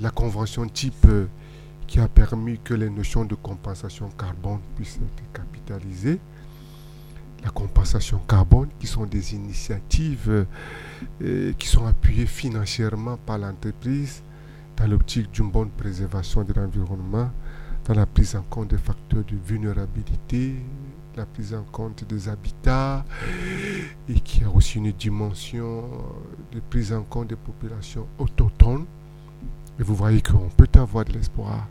La 0.00 0.10
convention 0.10 0.66
type 0.66 1.06
euh, 1.06 1.26
qui 1.86 1.98
a 1.98 2.08
permis 2.08 2.58
que 2.62 2.74
les 2.74 2.90
notions 2.90 3.24
de 3.24 3.34
compensation 3.34 4.08
carbone 4.10 4.60
puissent 4.76 4.98
être 4.98 5.32
capitalisées. 5.32 6.20
La 7.42 7.50
compensation 7.50 8.20
carbone, 8.28 8.68
qui 8.78 8.86
sont 8.86 9.06
des 9.06 9.34
initiatives 9.34 10.46
euh, 11.22 11.52
qui 11.58 11.66
sont 11.66 11.86
appuyées 11.86 12.26
financièrement 12.26 13.16
par 13.16 13.38
l'entreprise 13.38 14.22
dans 14.76 14.86
l'optique 14.86 15.30
d'une 15.30 15.50
bonne 15.50 15.70
préservation 15.70 16.42
de 16.42 16.52
l'environnement, 16.52 17.30
dans 17.86 17.94
la 17.94 18.06
prise 18.06 18.36
en 18.36 18.42
compte 18.42 18.68
des 18.68 18.78
facteurs 18.78 19.24
de 19.24 19.36
vulnérabilité, 19.44 20.54
la 21.16 21.26
prise 21.26 21.54
en 21.54 21.64
compte 21.64 22.04
des 22.04 22.28
habitats, 22.28 23.04
et 24.08 24.20
qui 24.20 24.44
a 24.44 24.50
aussi 24.50 24.78
une 24.78 24.92
dimension 24.92 25.84
de 26.52 26.60
prise 26.60 26.92
en 26.92 27.02
compte 27.02 27.28
des 27.28 27.36
populations 27.36 28.06
autochtones. 28.18 28.86
Et 29.78 29.82
vous 29.82 29.94
voyez 29.94 30.20
qu'on 30.20 30.48
peut 30.56 30.68
avoir 30.74 31.04
de 31.04 31.12
l'espoir 31.12 31.66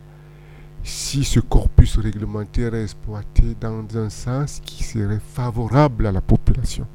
si 0.82 1.24
ce 1.24 1.40
corpus 1.40 1.98
réglementaire 1.98 2.74
est 2.74 2.82
exploité 2.82 3.54
dans 3.60 3.84
un 3.96 4.08
sens 4.08 4.60
qui 4.64 4.82
serait 4.82 5.20
favorable 5.20 6.06
à 6.06 6.12
la 6.12 6.20
population. 6.20 6.86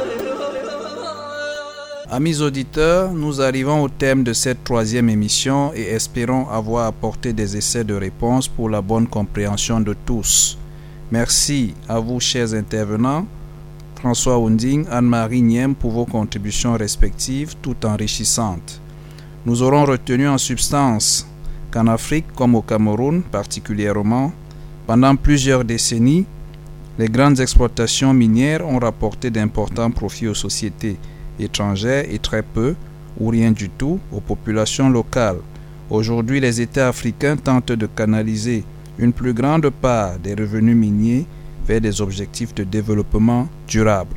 Amis 2.11 2.43
auditeurs, 2.43 3.13
nous 3.13 3.41
arrivons 3.41 3.83
au 3.83 3.89
thème 3.89 4.25
de 4.25 4.35
cette 4.35 4.63
troisième 4.63 5.09
émission 5.09 5.73
et 5.75 5.85
espérons 5.85 6.47
avoir 6.51 6.87
apporté 6.87 7.33
des 7.33 7.57
essais 7.57 7.83
de 7.83 7.95
réponse 7.95 8.47
pour 8.47 8.69
la 8.69 8.83
bonne 8.83 9.07
compréhension 9.07 9.81
de 9.81 9.97
tous. 10.05 10.59
Merci 11.11 11.73
à 11.89 11.99
vous, 12.01 12.21
chers 12.21 12.53
intervenants, 12.53 13.27
François 13.97 14.39
Hunding, 14.39 14.85
Anne-Marie 14.91 15.41
Niem, 15.41 15.75
pour 15.75 15.93
vos 15.93 16.05
contributions 16.05 16.75
respectives, 16.75 17.55
tout 17.63 17.87
enrichissantes. 17.87 18.83
Nous 19.47 19.63
aurons 19.63 19.87
retenu 19.87 20.29
en 20.29 20.37
substance 20.37 21.27
qu'en 21.71 21.87
Afrique, 21.87 22.27
comme 22.37 22.55
au 22.55 22.61
Cameroun 22.61 23.23
particulièrement, 23.23 24.31
pendant 24.87 25.17
plusieurs 25.17 25.65
décennies, 25.65 26.27
les 26.99 27.09
grandes 27.09 27.41
exploitations 27.41 28.13
minières 28.13 28.69
ont 28.69 28.79
rapporté 28.79 29.31
d'importants 29.31 29.91
profits 29.91 30.29
aux 30.29 30.35
sociétés 30.35 30.99
étrangères 31.39 32.07
et 32.11 32.19
très 32.19 32.43
peu, 32.43 32.75
ou 33.19 33.29
rien 33.29 33.53
du 33.53 33.69
tout, 33.69 33.99
aux 34.13 34.21
populations 34.21 34.89
locales. 34.89 35.39
Aujourd'hui, 35.91 36.41
les 36.41 36.61
États 36.61 36.89
africains 36.89 37.37
tentent 37.37 37.73
de 37.73 37.87
canaliser 37.87 38.65
une 38.99 39.13
plus 39.13 39.35
grande 39.35 39.71
part 39.71 40.19
des 40.19 40.35
revenus 40.35 40.77
miniers 40.77 41.27
vers 41.67 41.81
des 41.81 42.01
objectifs 42.01 42.55
de 42.55 42.65
développement 42.65 43.49
durable. 43.67 44.17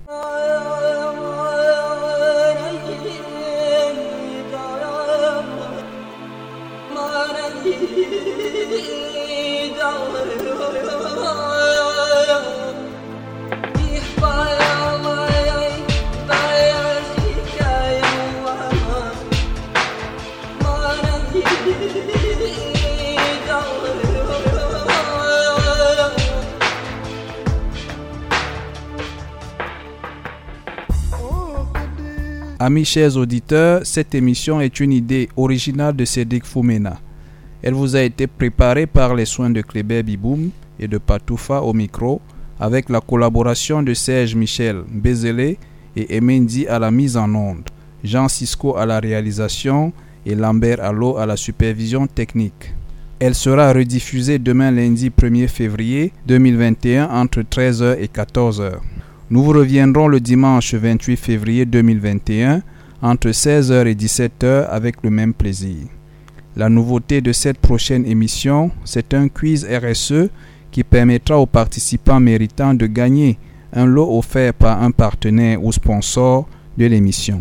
Amis 32.72 32.86
chers 32.86 33.18
auditeurs, 33.18 33.82
cette 33.84 34.14
émission 34.14 34.58
est 34.58 34.80
une 34.80 34.94
idée 34.94 35.28
originale 35.36 35.94
de 35.94 36.06
Cédric 36.06 36.46
Foumena. 36.46 36.98
Elle 37.62 37.74
vous 37.74 37.96
a 37.96 38.00
été 38.00 38.26
préparée 38.26 38.86
par 38.86 39.14
les 39.14 39.26
soins 39.26 39.50
de 39.50 39.60
Kléber 39.60 40.02
Biboum 40.02 40.48
et 40.80 40.88
de 40.88 40.96
Patoufa 40.96 41.60
au 41.60 41.74
micro, 41.74 42.22
avec 42.58 42.88
la 42.88 43.02
collaboration 43.02 43.82
de 43.82 43.92
Serge 43.92 44.34
Michel 44.34 44.84
Bézélé 44.90 45.58
et 45.96 46.16
Emendi 46.16 46.66
à 46.66 46.78
la 46.78 46.90
mise 46.90 47.18
en 47.18 47.34
onde, 47.34 47.68
Jean 48.02 48.28
Cisco 48.28 48.74
à 48.78 48.86
la 48.86 49.00
réalisation 49.00 49.92
et 50.24 50.34
Lambert 50.34 50.82
Allo 50.82 51.18
à 51.18 51.26
la 51.26 51.36
supervision 51.36 52.06
technique. 52.06 52.72
Elle 53.18 53.34
sera 53.34 53.70
rediffusée 53.74 54.38
demain 54.38 54.70
lundi 54.70 55.10
1er 55.10 55.48
février 55.48 56.10
2021 56.26 57.10
entre 57.10 57.42
13h 57.42 57.98
et 57.98 58.06
14h. 58.06 58.78
Nous 59.32 59.42
vous 59.42 59.52
reviendrons 59.52 60.08
le 60.08 60.20
dimanche 60.20 60.74
28 60.74 61.16
février 61.16 61.64
2021 61.64 62.60
entre 63.00 63.30
16h 63.30 63.86
et 63.86 63.94
17h 63.94 64.66
avec 64.68 64.96
le 65.02 65.08
même 65.08 65.32
plaisir. 65.32 65.86
La 66.54 66.68
nouveauté 66.68 67.22
de 67.22 67.32
cette 67.32 67.56
prochaine 67.56 68.04
émission, 68.04 68.70
c'est 68.84 69.14
un 69.14 69.28
quiz 69.28 69.64
RSE 69.64 70.28
qui 70.70 70.84
permettra 70.84 71.38
aux 71.38 71.46
participants 71.46 72.20
méritants 72.20 72.74
de 72.74 72.84
gagner 72.84 73.38
un 73.72 73.86
lot 73.86 74.18
offert 74.18 74.52
par 74.52 74.82
un 74.82 74.90
partenaire 74.90 75.64
ou 75.64 75.72
sponsor 75.72 76.46
de 76.76 76.84
l'émission. 76.84 77.40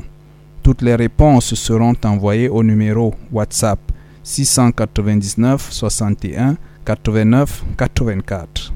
Toutes 0.63 0.83
les 0.83 0.95
réponses 0.95 1.55
seront 1.55 1.95
envoyées 2.05 2.47
au 2.47 2.63
numéro 2.63 3.13
WhatsApp 3.33 3.81
699 4.23 5.67
61 5.69 6.55
89 6.85 7.65
84. 7.77 8.71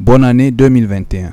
Bonne 0.00 0.24
année 0.24 0.50
2021. 0.50 1.32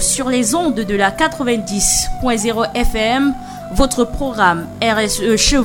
Sur 0.00 0.28
les 0.28 0.54
ondes 0.54 0.74
de 0.74 0.94
la 0.94 1.10
90.0 1.10 2.72
FM, 2.74 3.34
votre 3.74 4.04
programme 4.04 4.66
RSE 4.82 5.36
chez 5.36 5.58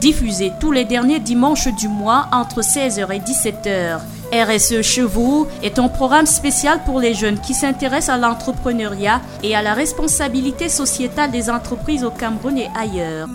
diffusé 0.00 0.52
tous 0.60 0.72
les 0.72 0.84
derniers 0.84 1.20
dimanches 1.20 1.68
du 1.74 1.88
mois 1.88 2.26
entre 2.32 2.60
16h 2.62 3.12
et 3.12 3.18
17h. 3.18 4.00
RSE 4.32 4.82
chez 4.82 5.04
est 5.62 5.78
un 5.78 5.88
programme 5.88 6.26
spécial 6.26 6.80
pour 6.84 7.00
les 7.00 7.14
jeunes 7.14 7.38
qui 7.40 7.54
s'intéressent 7.54 8.14
à 8.14 8.18
l'entrepreneuriat 8.18 9.20
et 9.42 9.56
à 9.56 9.62
la 9.62 9.74
responsabilité 9.74 10.68
sociétale 10.68 11.30
des 11.30 11.50
entreprises 11.50 12.04
au 12.04 12.10
Cameroun 12.10 12.56
et 12.56 12.68
ailleurs. 12.78 13.28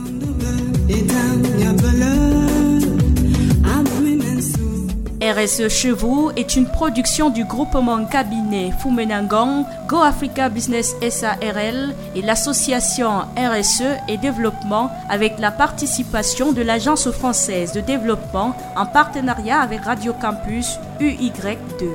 RSE 5.26 5.70
chez 5.70 5.92
vous 5.92 6.30
est 6.36 6.56
une 6.56 6.68
production 6.68 7.32
du 7.32 7.46
groupement 7.46 8.06
cabinet 8.06 8.72
Fumenangong, 8.80 9.66
Go 9.88 9.98
Africa 9.98 10.50
Business 10.50 10.96
SARL 11.02 11.96
et 12.16 12.22
l'association 12.22 13.22
RSE 13.36 13.98
et 14.08 14.18
développement 14.18 14.92
avec 15.10 15.40
la 15.40 15.50
participation 15.50 16.52
de 16.52 16.62
l'Agence 16.62 17.10
française 17.10 17.72
de 17.72 17.82
développement 17.82 18.56
en 18.76 18.86
partenariat 18.86 19.62
avec 19.62 19.82
Radio 19.82 20.14
Campus 20.14 20.78
UY2. 21.00 21.86